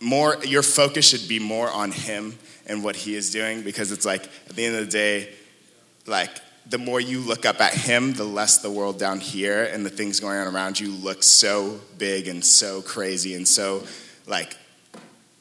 [0.00, 4.04] more, your focus should be more on Him and what He is doing because it's
[4.04, 5.32] like at the end of the day,
[6.06, 6.30] like
[6.66, 9.90] the more you look up at Him, the less the world down here and the
[9.90, 13.84] things going on around you look so big and so crazy and so
[14.26, 14.56] like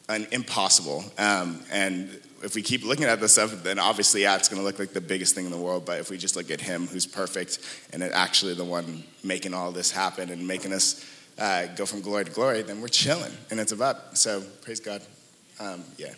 [0.10, 1.04] un- impossible.
[1.18, 2.10] Um, and
[2.44, 4.94] if we keep looking at this stuff, then obviously, yeah, it's going to look like
[4.94, 5.86] the biggest thing in the world.
[5.86, 7.60] But if we just look at Him, who's perfect,
[7.94, 11.04] and actually the one making all this happen and making us
[11.40, 14.18] uh, go from glory to glory, then we're chilling, and it's about.
[14.18, 15.02] So praise God.
[15.60, 16.14] Um, yeah.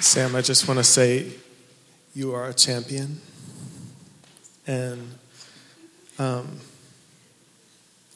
[0.00, 1.30] Sam, I just want to say
[2.14, 3.20] you are a champion.
[4.66, 5.18] And
[6.18, 6.58] um,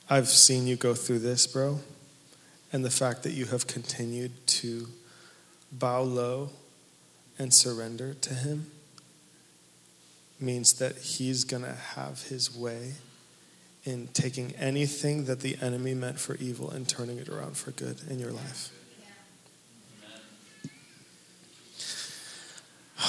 [0.08, 1.80] I've seen you go through this, bro.
[2.74, 4.88] And the fact that you have continued to
[5.70, 6.50] bow low
[7.38, 8.68] and surrender to Him
[10.40, 12.94] means that He's going to have His way
[13.84, 18.00] in taking anything that the enemy meant for evil and turning it around for good
[18.10, 18.72] in your life.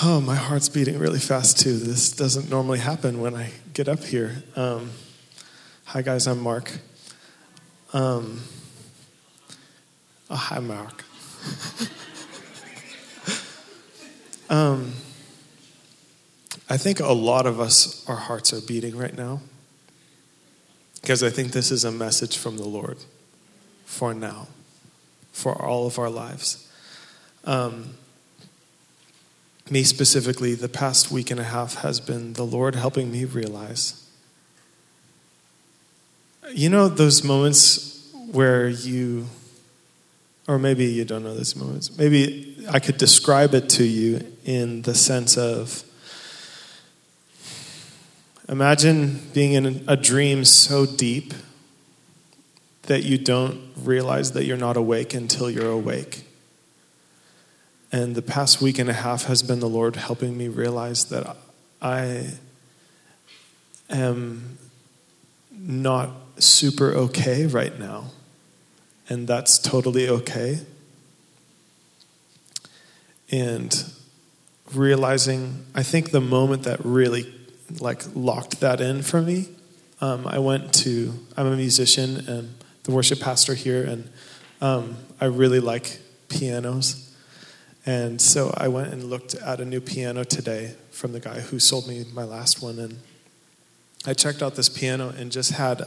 [0.03, 1.79] Oh, my heart's beating really fast too.
[1.79, 4.43] This doesn't normally happen when I get up here.
[4.55, 4.91] Um,
[5.85, 6.71] hi, guys, I'm Mark.
[7.93, 8.41] Um,
[10.29, 11.03] oh, hi, Mark.
[14.49, 14.93] um,
[16.69, 19.41] I think a lot of us, our hearts are beating right now
[21.01, 22.97] because I think this is a message from the Lord
[23.85, 24.47] for now,
[25.31, 26.67] for all of our lives.
[27.43, 27.93] Um,
[29.69, 34.03] me specifically, the past week and a half has been the Lord helping me realize.
[36.51, 39.27] You know, those moments where you,
[40.47, 44.83] or maybe you don't know those moments, maybe I could describe it to you in
[44.83, 45.83] the sense of
[48.47, 51.33] imagine being in a dream so deep
[52.83, 56.23] that you don't realize that you're not awake until you're awake.
[57.91, 61.37] And the past week and a half has been the Lord helping me realize that
[61.81, 62.33] I
[63.89, 64.57] am
[65.51, 68.11] not super okay right now.
[69.07, 70.59] And that's totally okay.
[73.31, 73.91] And
[74.73, 77.31] realizing, I think the moment that really
[77.79, 79.49] like locked that in for me,
[80.01, 84.09] um, I went to, I'm a musician and the worship pastor here, and
[84.61, 85.99] um, I really like
[86.29, 87.13] pianos.
[87.85, 91.59] And so I went and looked at a new piano today from the guy who
[91.59, 92.79] sold me my last one.
[92.79, 92.99] And
[94.05, 95.83] I checked out this piano and just had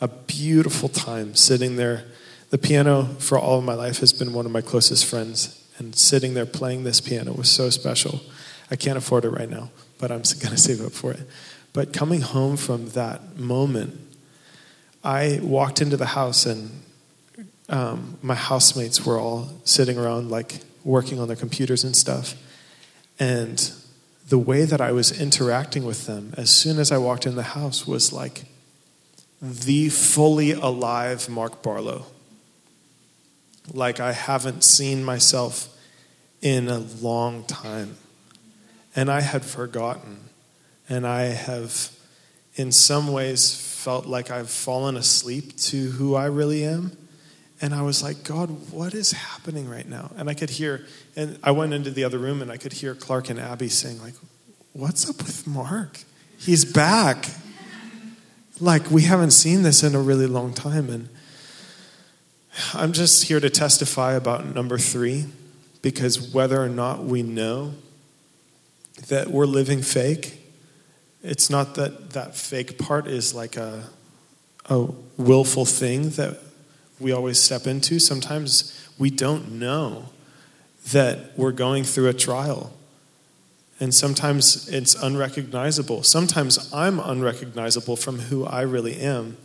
[0.00, 2.04] a beautiful time sitting there.
[2.50, 5.54] The piano, for all of my life, has been one of my closest friends.
[5.78, 8.20] And sitting there playing this piano was so special.
[8.70, 11.20] I can't afford it right now, but I'm going to save up for it.
[11.72, 14.00] But coming home from that moment,
[15.04, 16.82] I walked into the house and
[17.68, 22.34] um, my housemates were all sitting around like working on their computers and stuff.
[23.20, 23.70] And
[24.28, 27.42] the way that I was interacting with them as soon as I walked in the
[27.42, 28.44] house was like
[29.40, 32.06] the fully alive Mark Barlow.
[33.74, 35.68] Like I haven't seen myself
[36.40, 37.96] in a long time.
[38.94, 40.28] And I had forgotten.
[40.88, 41.90] And I have,
[42.54, 46.96] in some ways, felt like I've fallen asleep to who I really am.
[47.60, 50.12] And I was like, God, what is happening right now?
[50.16, 52.94] And I could hear, and I went into the other room and I could hear
[52.94, 54.14] Clark and Abby saying, like,
[54.72, 56.00] what's up with Mark?
[56.38, 57.26] He's back.
[58.60, 60.88] Like, we haven't seen this in a really long time.
[60.88, 61.08] And
[62.74, 65.26] I'm just here to testify about number three,
[65.82, 67.74] because whether or not we know
[69.08, 70.40] that we're living fake,
[71.22, 73.84] it's not that that fake part is like a,
[74.66, 76.38] a willful thing that
[76.98, 77.98] we always step into.
[77.98, 80.06] Sometimes we don't know
[80.92, 82.72] that we're going through a trial.
[83.80, 86.02] And sometimes it's unrecognizable.
[86.02, 89.36] Sometimes I'm unrecognizable from who I really am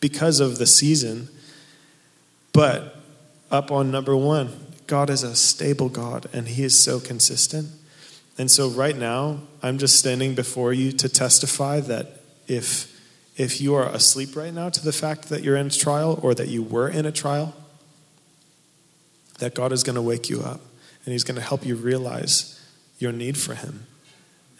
[0.00, 1.28] because of the season.
[2.58, 2.96] But
[3.52, 4.50] up on number one,
[4.88, 7.68] God is a stable God and He is so consistent.
[8.36, 12.92] And so right now, I'm just standing before you to testify that if
[13.36, 16.34] if you are asleep right now to the fact that you're in a trial or
[16.34, 17.54] that you were in a trial,
[19.38, 20.60] that God is going to wake you up
[21.04, 22.60] and He's going to help you realize
[22.98, 23.86] your need for Him.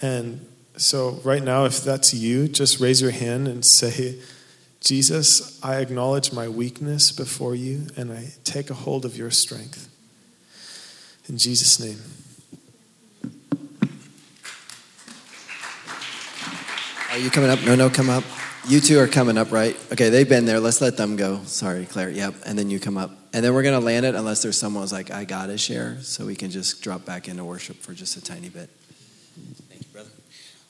[0.01, 0.47] And
[0.77, 4.21] so, right now, if that's you, just raise your hand and say,
[4.81, 9.89] Jesus, I acknowledge my weakness before you and I take a hold of your strength.
[11.29, 11.99] In Jesus' name.
[17.11, 17.63] Are you coming up?
[17.65, 18.25] No, no, come up.
[18.67, 19.77] You two are coming up, right?
[19.93, 20.61] Okay, they've been there.
[20.61, 21.41] Let's let them go.
[21.45, 22.11] Sorry, Claire.
[22.11, 22.35] Yep.
[22.47, 23.11] And then you come up.
[23.33, 25.59] And then we're going to land it unless there's someone who's like, I got to
[25.59, 25.99] share.
[26.03, 28.71] So we can just drop back into worship for just a tiny bit.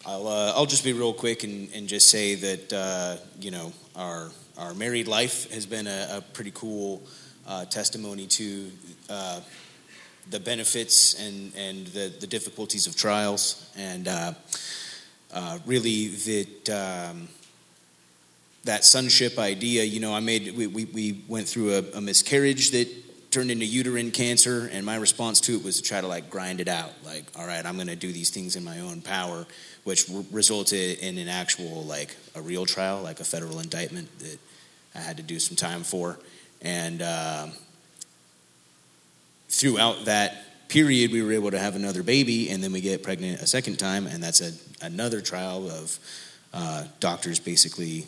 [0.09, 3.75] I'll, uh, I'll just be real quick and, and just say that, uh, you know,
[3.95, 7.03] our, our married life has been a, a pretty cool
[7.47, 8.71] uh, testimony to
[9.11, 9.43] uh,
[10.31, 13.71] the benefits and, and the, the difficulties of trials.
[13.77, 14.33] And uh,
[15.35, 17.11] uh, really, that.
[17.11, 17.29] Um,
[18.65, 22.73] that sonship idea, you know, I made, we, we, we went through a, a miscarriage
[22.73, 22.89] that
[23.39, 26.61] turned into uterine cancer, and my response to it was to try to like grind
[26.61, 26.91] it out.
[27.05, 29.47] Like, all right, I'm going to do these things in my own power,
[29.84, 34.39] which re- resulted in an actual like a real trial, like a federal indictment that
[34.93, 36.18] I had to do some time for,
[36.62, 37.47] and uh,
[39.49, 43.41] throughout that period, we were able to have another baby, and then we get pregnant
[43.41, 44.51] a second time, and that's a,
[44.84, 45.97] another trial of
[46.53, 48.05] uh, doctors basically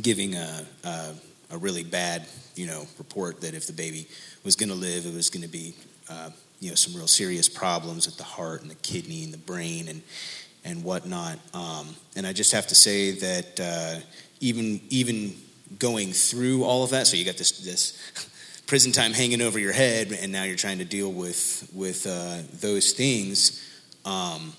[0.00, 1.14] giving a, a,
[1.50, 4.06] a, really bad, you know, report that if the baby
[4.44, 5.74] was going to live, it was going to be,
[6.08, 6.30] uh,
[6.60, 9.88] you know, some real serious problems at the heart and the kidney and the brain
[9.88, 10.02] and
[10.64, 11.38] and whatnot.
[11.54, 14.00] Um, and I just have to say that uh,
[14.40, 15.34] even even
[15.78, 19.72] going through all of that, so you got this this prison time hanging over your
[19.72, 23.66] head, and now you're trying to deal with with uh, those things.
[24.04, 24.52] Um,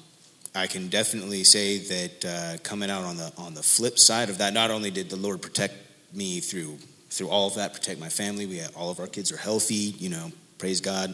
[0.54, 4.40] I can definitely say that uh, coming out on the on the flip side of
[4.40, 5.76] that, not only did the Lord protect
[6.14, 6.78] me through
[7.10, 8.46] through all of that, protect my family.
[8.46, 11.14] We had, all of our kids are healthy, you know, praise God.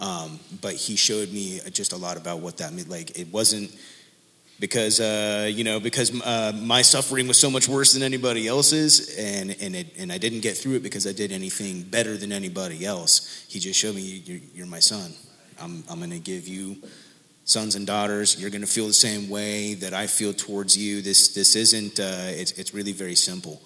[0.00, 2.88] Um, but He showed me just a lot about what that meant.
[2.88, 3.70] Like it wasn't
[4.60, 9.16] because uh, you know because uh, my suffering was so much worse than anybody else's,
[9.16, 12.32] and and it, and I didn't get through it because I did anything better than
[12.32, 13.46] anybody else.
[13.48, 15.12] He just showed me you're, you're my son.
[15.60, 16.76] I'm I'm going to give you
[17.44, 18.40] sons and daughters.
[18.40, 21.02] You're going to feel the same way that I feel towards you.
[21.02, 22.00] This this isn't.
[22.00, 23.60] Uh, it's it's really very simple,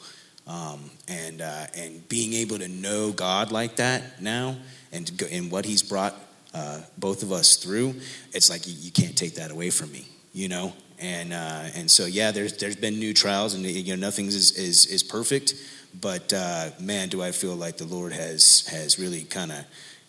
[0.46, 4.56] um, and uh, and being able to know God like that now,
[4.92, 6.14] and go, and what He's brought
[6.54, 7.94] uh, both of us through,
[8.32, 10.72] it's like you, you, can't take that away from me, you know.
[10.98, 14.52] And uh, and so yeah, there's there's been new trials, and you know nothing is
[14.52, 15.54] is, is perfect,
[16.00, 19.64] but uh, man, do I feel like the Lord has has really kind of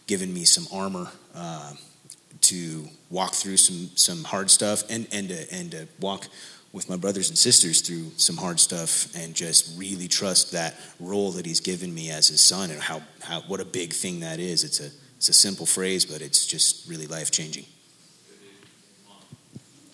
[0.08, 1.74] given me some armor uh,
[2.42, 6.28] to walk through some some hard stuff and and to, and to walk
[6.74, 11.32] with my brothers and sisters through some hard stuff and just really trust that role
[11.32, 14.40] that he's given me as his son and how, how what a big thing that
[14.40, 14.64] is.
[14.64, 17.64] It's a it's a simple phrase but it's just really life changing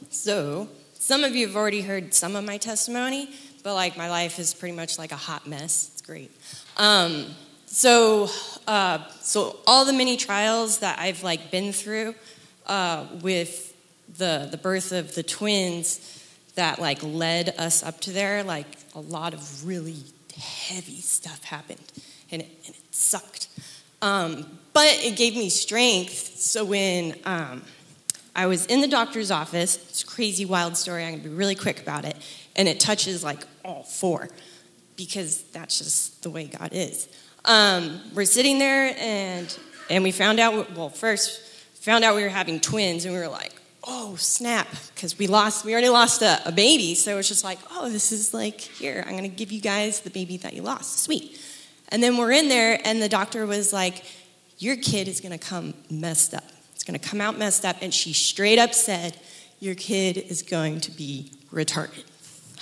[0.09, 0.67] so
[0.97, 3.30] some of you have already heard some of my testimony
[3.61, 5.91] but like my life is pretty much like a hot mess.
[5.93, 6.32] It's great.
[6.77, 7.27] Um,
[7.67, 8.27] so
[8.67, 12.15] uh, so all the many trials that i've like been through
[12.65, 13.75] uh, with
[14.17, 16.18] the the birth of the twins
[16.60, 18.43] that like led us up to there.
[18.43, 19.95] Like a lot of really
[20.38, 21.91] heavy stuff happened,
[22.32, 23.47] and it, and it sucked.
[24.01, 26.38] Um, but it gave me strength.
[26.38, 27.64] So when um,
[28.36, 31.05] I was in the doctor's office, it's a crazy wild story.
[31.05, 32.18] I'm gonna be really quick about it,
[32.57, 34.28] and it touches like all four
[34.97, 37.07] because that's just the way God is.
[37.45, 39.57] Um, we're sitting there and
[39.89, 41.41] and we found out well first
[41.80, 43.53] found out we were having twins, and we were like,
[43.91, 46.93] oh snap, because we lost, we already lost a, a baby.
[46.93, 50.01] So it's just like, oh, this is like, here, I'm going to give you guys
[50.01, 50.99] the baby that you lost.
[50.99, 51.41] Sweet.
[51.89, 54.05] And then we're in there, and the doctor was like,
[54.59, 56.43] your kid is going to come messed up.
[56.75, 57.77] It's going to come out messed up.
[57.81, 59.17] And she straight up said,
[59.59, 62.05] your kid is going to be retarded.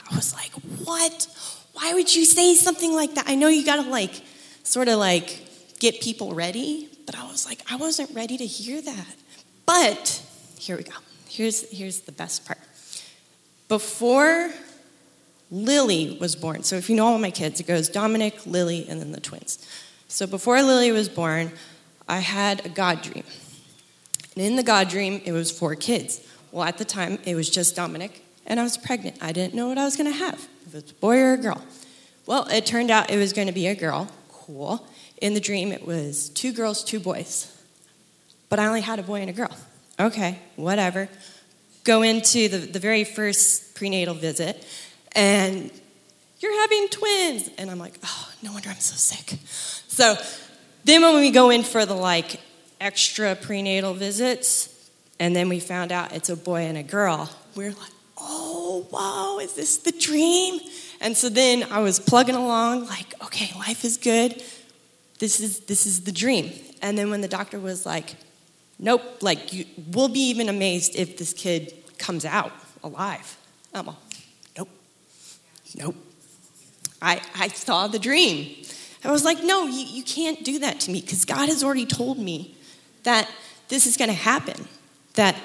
[0.10, 0.52] I was like,
[0.86, 1.28] what?
[1.74, 3.26] Why would you say something like that?
[3.28, 4.22] I know you got to like,
[4.64, 5.44] sort of like,
[5.80, 9.16] get people ready, but I was like, I wasn't ready to hear that.
[9.66, 10.24] But
[10.58, 10.94] here we go.
[11.38, 12.58] Here's, here's the best part.
[13.68, 14.50] Before
[15.52, 19.00] Lily was born, so if you know all my kids, it goes Dominic, Lily, and
[19.00, 19.64] then the twins.
[20.08, 21.52] So before Lily was born,
[22.08, 23.24] I had a God dream.
[24.36, 26.28] And in the God dream, it was four kids.
[26.52, 29.18] Well, at the time, it was just Dominic, and I was pregnant.
[29.22, 31.34] I didn't know what I was going to have, if it was a boy or
[31.34, 31.64] a girl.
[32.26, 34.10] Well, it turned out it was going to be a girl.
[34.32, 34.88] Cool.
[35.22, 37.56] In the dream, it was two girls, two boys.
[38.50, 39.56] But I only had a boy and a girl.
[40.00, 41.10] Okay, whatever.
[41.84, 44.66] Go into the, the very first prenatal visit,
[45.14, 45.72] and
[46.40, 47.50] you're having twins.
[47.58, 49.40] And I'm like, oh, no wonder I'm so sick.
[49.88, 50.16] So
[50.84, 52.40] then when we go in for the like
[52.80, 54.74] extra prenatal visits,
[55.20, 59.40] and then we found out it's a boy and a girl, we're like, oh, wow,
[59.42, 60.60] is this the dream?
[61.02, 64.44] And so then I was plugging along, like, okay, life is good
[65.20, 68.16] this is this is the dream and then when the doctor was like
[68.80, 72.52] nope like you, we'll be even amazed if this kid comes out
[72.84, 73.38] alive.
[73.74, 74.00] Oh, I'm all
[74.58, 74.70] nope.
[75.76, 75.96] Nope.
[77.02, 78.56] I i saw the dream.
[79.04, 81.86] I was like no you, you can't do that to me because god has already
[81.86, 82.56] told me
[83.04, 83.30] that
[83.70, 84.68] this is going to happen
[85.14, 85.36] that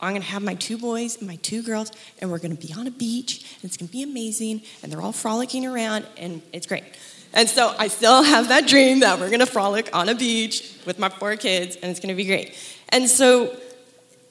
[0.00, 2.66] I'm going to have my two boys and my two girls, and we're going to
[2.66, 6.06] be on a beach, and it's going to be amazing, and they're all frolicking around,
[6.16, 6.84] and it's great.
[7.32, 10.98] And so I still have that dream that we're gonna frolic on a beach with
[10.98, 12.56] my four kids and it's gonna be great.
[12.88, 13.56] And so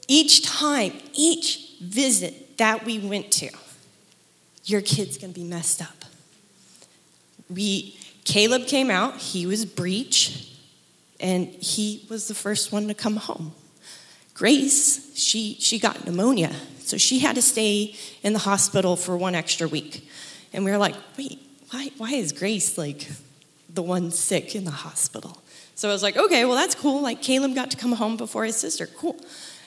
[0.08, 3.50] each time, each visit that we went to,
[4.66, 6.06] your kid's gonna be messed up.
[7.50, 10.52] We, Caleb came out, he was breech,
[11.20, 13.54] and he was the first one to come home.
[14.34, 19.36] Grace, she, she got pneumonia, so she had to stay in the hospital for one
[19.36, 20.08] extra week.
[20.54, 21.40] And we were like, wait,
[21.72, 23.08] why, why is Grace like
[23.74, 25.42] the one sick in the hospital?
[25.76, 27.02] So I was like, okay, well, that's cool.
[27.02, 28.86] Like, Caleb got to come home before his sister.
[28.86, 29.16] Cool.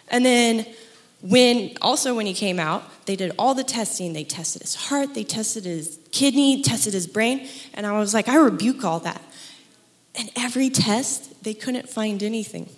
[0.09, 0.67] And then
[1.23, 5.15] when also when he came out they did all the testing they tested his heart
[5.15, 9.23] they tested his kidney tested his brain and i was like i rebuke all that
[10.17, 12.69] and every test they couldn't find anything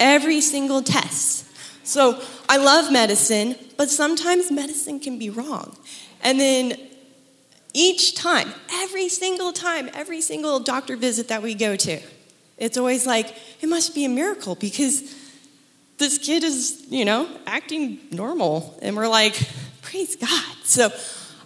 [0.00, 1.46] every single test
[1.86, 5.76] so i love medicine but sometimes medicine can be wrong
[6.24, 6.76] and then
[7.74, 12.00] each time every single time every single doctor visit that we go to
[12.58, 15.14] it's always like it must be a miracle because
[15.98, 18.78] this kid is, you know, acting normal.
[18.80, 19.36] And we're like,
[19.82, 20.56] praise God.
[20.64, 20.90] So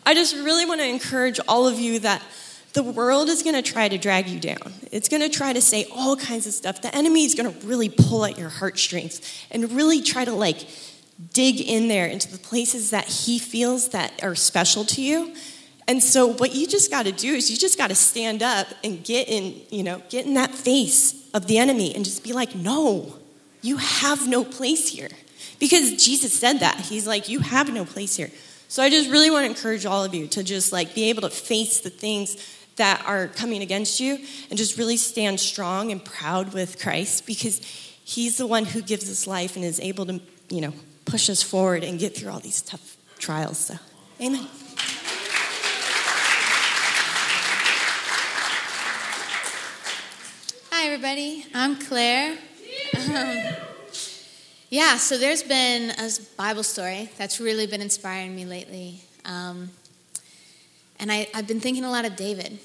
[0.04, 2.22] I just really want to encourage all of you that
[2.74, 4.72] the world is going to try to drag you down.
[4.90, 6.80] It's going to try to say all kinds of stuff.
[6.80, 9.20] The enemy is going to really pull at your heartstrings
[9.50, 10.66] and really try to like
[11.32, 15.34] dig in there into the places that he feels that are special to you.
[15.88, 18.68] And so what you just got to do is you just got to stand up
[18.84, 22.32] and get in, you know, get in that face of the enemy and just be
[22.32, 23.18] like, "No.
[23.62, 25.08] You have no place here.
[25.58, 26.80] Because Jesus said that.
[26.80, 28.30] He's like, You have no place here.
[28.68, 31.22] So I just really want to encourage all of you to just like be able
[31.22, 32.36] to face the things
[32.76, 34.18] that are coming against you
[34.50, 37.58] and just really stand strong and proud with Christ because
[38.02, 40.72] he's the one who gives us life and is able to, you know,
[41.04, 43.58] push us forward and get through all these tough trials.
[43.58, 43.74] So,
[44.20, 44.48] amen.
[50.70, 51.44] Hi, everybody.
[51.52, 52.38] I'm Claire.
[52.96, 53.36] Um,
[54.70, 59.00] yeah, so there's been a Bible story that's really been inspiring me lately.
[59.24, 59.70] Um,
[61.00, 62.56] and I, I've been thinking a lot of David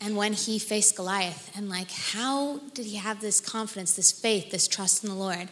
[0.00, 4.50] and when he faced Goliath and like, how did he have this confidence, this faith,
[4.50, 5.48] this trust in the Lord?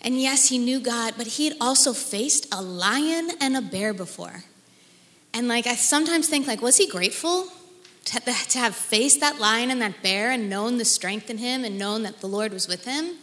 [0.00, 3.94] And yes, he knew God, but he had also faced a lion and a bear
[3.94, 4.42] before.
[5.32, 7.46] And like, I sometimes think, like, was he grateful
[8.50, 11.78] to, have faced that lion and that bear and known the strength in him and
[11.78, 13.16] known that the Lord was with him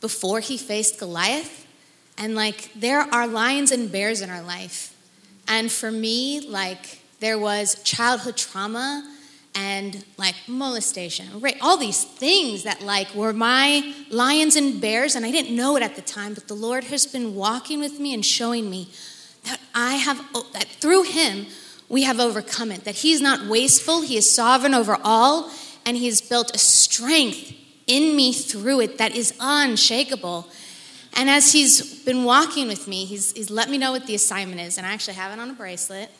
[0.00, 1.66] before he faced Goliath.
[2.18, 4.94] And like, there are lions and bears in our life.
[5.48, 9.10] And for me, like, there was childhood trauma
[9.54, 11.26] and like molestation,
[11.60, 15.82] all these things that like were my lions and bears, and I didn't know it
[15.82, 18.90] at the time, but the Lord has been walking with me and showing me
[19.44, 20.18] that I have
[20.52, 21.46] that through Him
[21.88, 25.50] we have overcome it, that He's not wasteful, He is sovereign over all,
[25.84, 27.52] and He has built a strength
[27.86, 30.48] in me through it that is unshakable.
[31.14, 34.60] And as He's been walking with me, He's, he's let me know what the assignment
[34.60, 36.10] is, and I actually have it on a bracelet.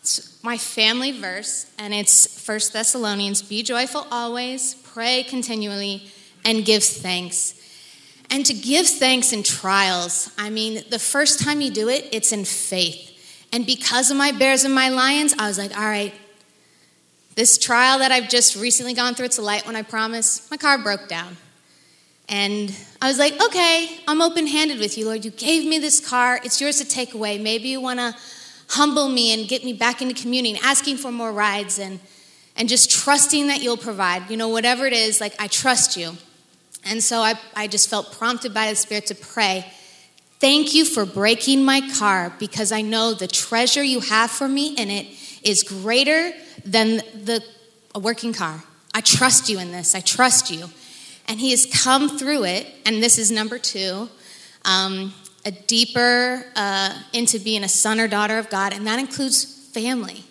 [0.00, 6.10] It's my family verse, and it's 1 Thessalonians Be joyful always, pray continually,
[6.44, 7.54] and give thanks.
[8.30, 12.32] And to give thanks in trials, I mean, the first time you do it, it's
[12.32, 13.15] in faith.
[13.52, 16.14] And because of my bears and my lions, I was like, all right,
[17.36, 20.50] this trial that I've just recently gone through, it's a light one, I promise.
[20.50, 21.36] My car broke down.
[22.28, 25.24] And I was like, okay, I'm open handed with you, Lord.
[25.24, 27.38] You gave me this car, it's yours to take away.
[27.38, 28.16] Maybe you want to
[28.68, 32.00] humble me and get me back into communing, asking for more rides and,
[32.56, 34.28] and just trusting that you'll provide.
[34.28, 36.16] You know, whatever it is, like, I trust you.
[36.84, 39.72] And so I, I just felt prompted by the Spirit to pray
[40.38, 44.74] Thank you for breaking my car because I know the treasure you have for me
[44.74, 45.06] in it
[45.42, 46.32] is greater
[46.64, 47.42] than the
[47.94, 48.62] a working car.
[48.94, 49.94] I trust you in this.
[49.94, 50.68] I trust you.
[51.28, 54.08] And he has come through it, and this is number two
[54.64, 55.14] um,
[55.44, 60.24] a deeper uh, into being a son or daughter of God, and that includes family.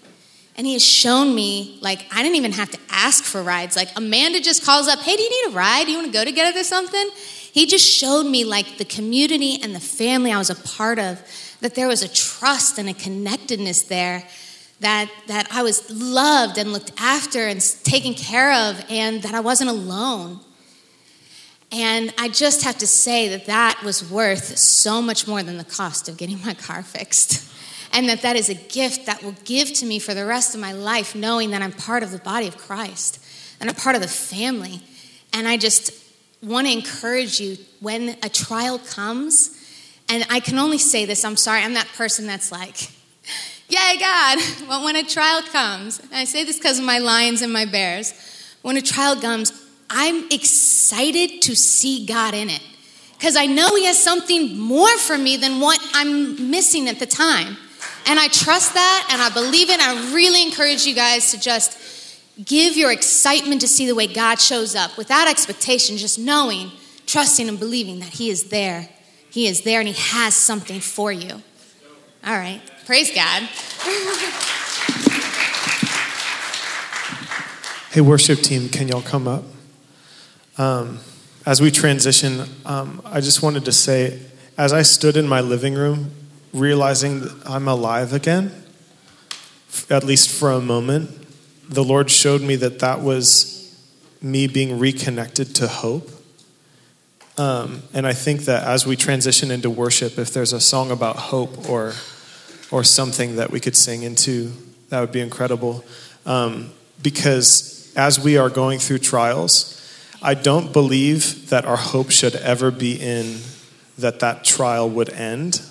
[0.57, 3.75] And he has shown me, like, I didn't even have to ask for rides.
[3.75, 5.85] Like, Amanda just calls up, hey, do you need a ride?
[5.85, 7.09] Do you want to go together or something?
[7.55, 11.21] He just showed me like the community and the family I was a part of,
[11.61, 14.27] that there was a trust and a connectedness there,
[14.81, 19.39] that, that I was loved and looked after and taken care of, and that I
[19.39, 20.41] wasn't alone.
[21.71, 25.63] And I just have to say that that was worth so much more than the
[25.63, 27.49] cost of getting my car fixed.
[27.93, 30.59] And that that is a gift that will give to me for the rest of
[30.59, 33.23] my life, knowing that I'm part of the body of Christ
[33.61, 34.81] and I'm part of the family.
[35.31, 36.04] And I just
[36.41, 39.51] want to encourage you when a trial comes,
[40.09, 42.89] and I can only say this, I'm sorry, I'm that person that's like,
[43.67, 44.39] Yay, God.
[44.67, 47.65] But when a trial comes, and I say this because of my lions and my
[47.65, 48.13] bears,
[48.61, 49.51] when a trial comes,
[49.89, 52.61] I'm excited to see God in it.
[53.13, 57.05] Because I know He has something more for me than what I'm missing at the
[57.05, 57.57] time.
[58.07, 59.79] And I trust that and I believe it.
[59.79, 61.77] I really encourage you guys to just
[62.43, 66.71] Give your excitement to see the way God shows up without expectation, just knowing,
[67.05, 68.89] trusting, and believing that He is there.
[69.29, 71.41] He is there and He has something for you.
[72.25, 72.61] All right.
[72.85, 73.49] Praise God.
[77.95, 79.45] Hey, worship team, can y'all come up?
[80.57, 80.99] Um,
[81.45, 84.19] as we transition, um, I just wanted to say,
[84.57, 86.11] as I stood in my living room,
[86.51, 88.51] realizing that I'm alive again,
[89.89, 91.09] at least for a moment,
[91.69, 93.55] the Lord showed me that that was
[94.21, 96.09] me being reconnected to hope.
[97.37, 101.15] Um, and I think that as we transition into worship, if there's a song about
[101.17, 101.93] hope or
[102.71, 104.51] or something that we could sing into,
[104.89, 105.85] that would be incredible.
[106.25, 106.71] Um,
[107.01, 109.71] because as we are going through trials,
[110.21, 113.37] I don't believe that our hope should ever be in
[113.97, 115.61] that that trial would end.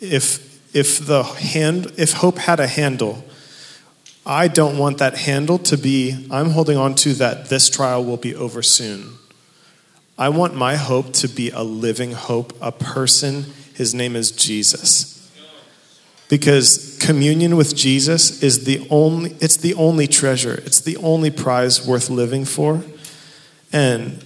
[0.00, 3.24] If if the hand if hope had a handle,
[4.24, 8.16] I don't want that handle to be I'm holding on to that this trial will
[8.16, 9.18] be over soon.
[10.16, 13.46] I want my hope to be a living hope, a person.
[13.74, 15.08] His name is Jesus.
[16.28, 20.54] Because communion with Jesus is the only it's the only treasure.
[20.64, 22.84] It's the only prize worth living for.
[23.72, 24.24] And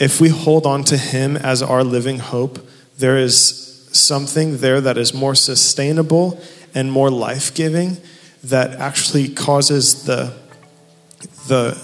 [0.00, 2.58] if we hold on to him as our living hope,
[2.98, 6.40] there is something there that is more sustainable
[6.74, 7.98] and more life-giving
[8.44, 10.32] that actually causes the
[11.46, 11.80] the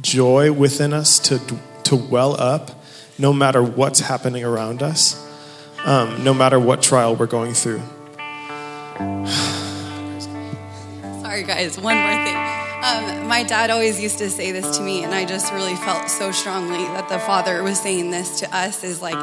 [0.00, 1.40] joy within us to
[1.84, 2.82] to well up
[3.18, 5.16] no matter what's happening around us,
[5.84, 7.78] um, no matter what trial we're going through.
[11.22, 12.63] Sorry, guys, one more thing.
[12.84, 16.10] Um, my dad always used to say this to me, and I just really felt
[16.10, 19.14] so strongly that the Father was saying this to us is like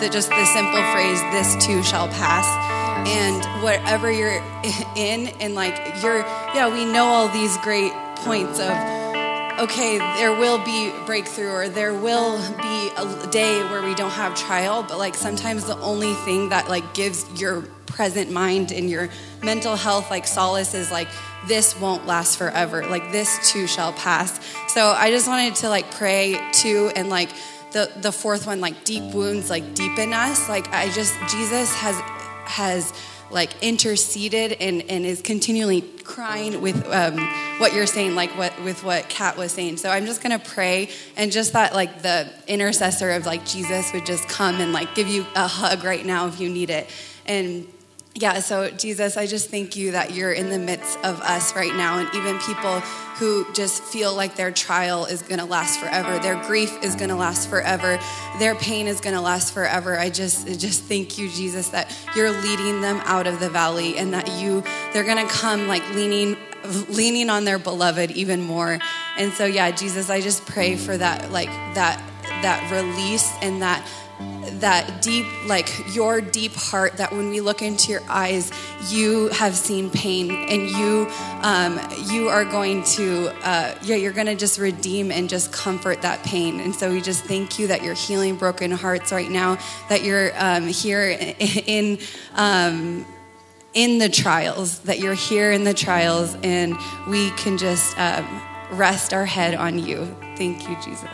[0.00, 2.46] the, just the simple phrase, this too shall pass.
[3.06, 4.42] And whatever you're
[4.96, 6.20] in, and like you're,
[6.54, 8.70] yeah, we know all these great points of,
[9.60, 14.34] okay, there will be breakthrough or there will be a day where we don't have
[14.34, 19.10] trial, but like sometimes the only thing that like gives your present mind and your
[19.42, 21.08] mental health like solace is like
[21.46, 22.86] this won't last forever.
[22.86, 24.40] Like this too shall pass.
[24.68, 27.30] So I just wanted to like pray too and like
[27.72, 30.48] the the fourth one like deep wounds like deepen us.
[30.48, 32.00] Like I just Jesus has
[32.46, 32.92] has
[33.30, 37.18] like interceded and, and is continually crying with um,
[37.58, 39.76] what you're saying, like what with what Kat was saying.
[39.76, 44.06] So I'm just gonna pray and just that like the intercessor of like Jesus would
[44.06, 46.88] just come and like give you a hug right now if you need it.
[47.26, 47.66] And
[48.14, 51.74] yeah, so Jesus, I just thank you that you're in the midst of us right
[51.74, 52.80] now, and even people
[53.20, 57.48] who just feel like their trial is gonna last forever, their grief is gonna last
[57.48, 58.00] forever,
[58.38, 59.96] their pain is gonna last forever.
[59.96, 64.12] I just, just thank you, Jesus, that you're leading them out of the valley, and
[64.12, 66.36] that you, they're gonna come like leaning,
[66.88, 68.80] leaning on their beloved even more.
[69.18, 72.02] And so, yeah, Jesus, I just pray for that, like that,
[72.42, 73.86] that release and that
[74.60, 78.50] that deep, like your deep heart, that when we look into your eyes,
[78.88, 81.08] you have seen pain and you,
[81.42, 81.80] um,
[82.10, 86.22] you are going to, uh, yeah, you're going to just redeem and just comfort that
[86.24, 86.60] pain.
[86.60, 89.58] And so we just thank you that you're healing broken hearts right now,
[89.88, 91.16] that you're um, here
[91.66, 91.98] in,
[92.34, 93.06] um,
[93.74, 96.76] in the trials, that you're here in the trials, and
[97.08, 98.42] we can just um,
[98.72, 100.06] rest our head on you.
[100.36, 101.08] Thank you, Jesus.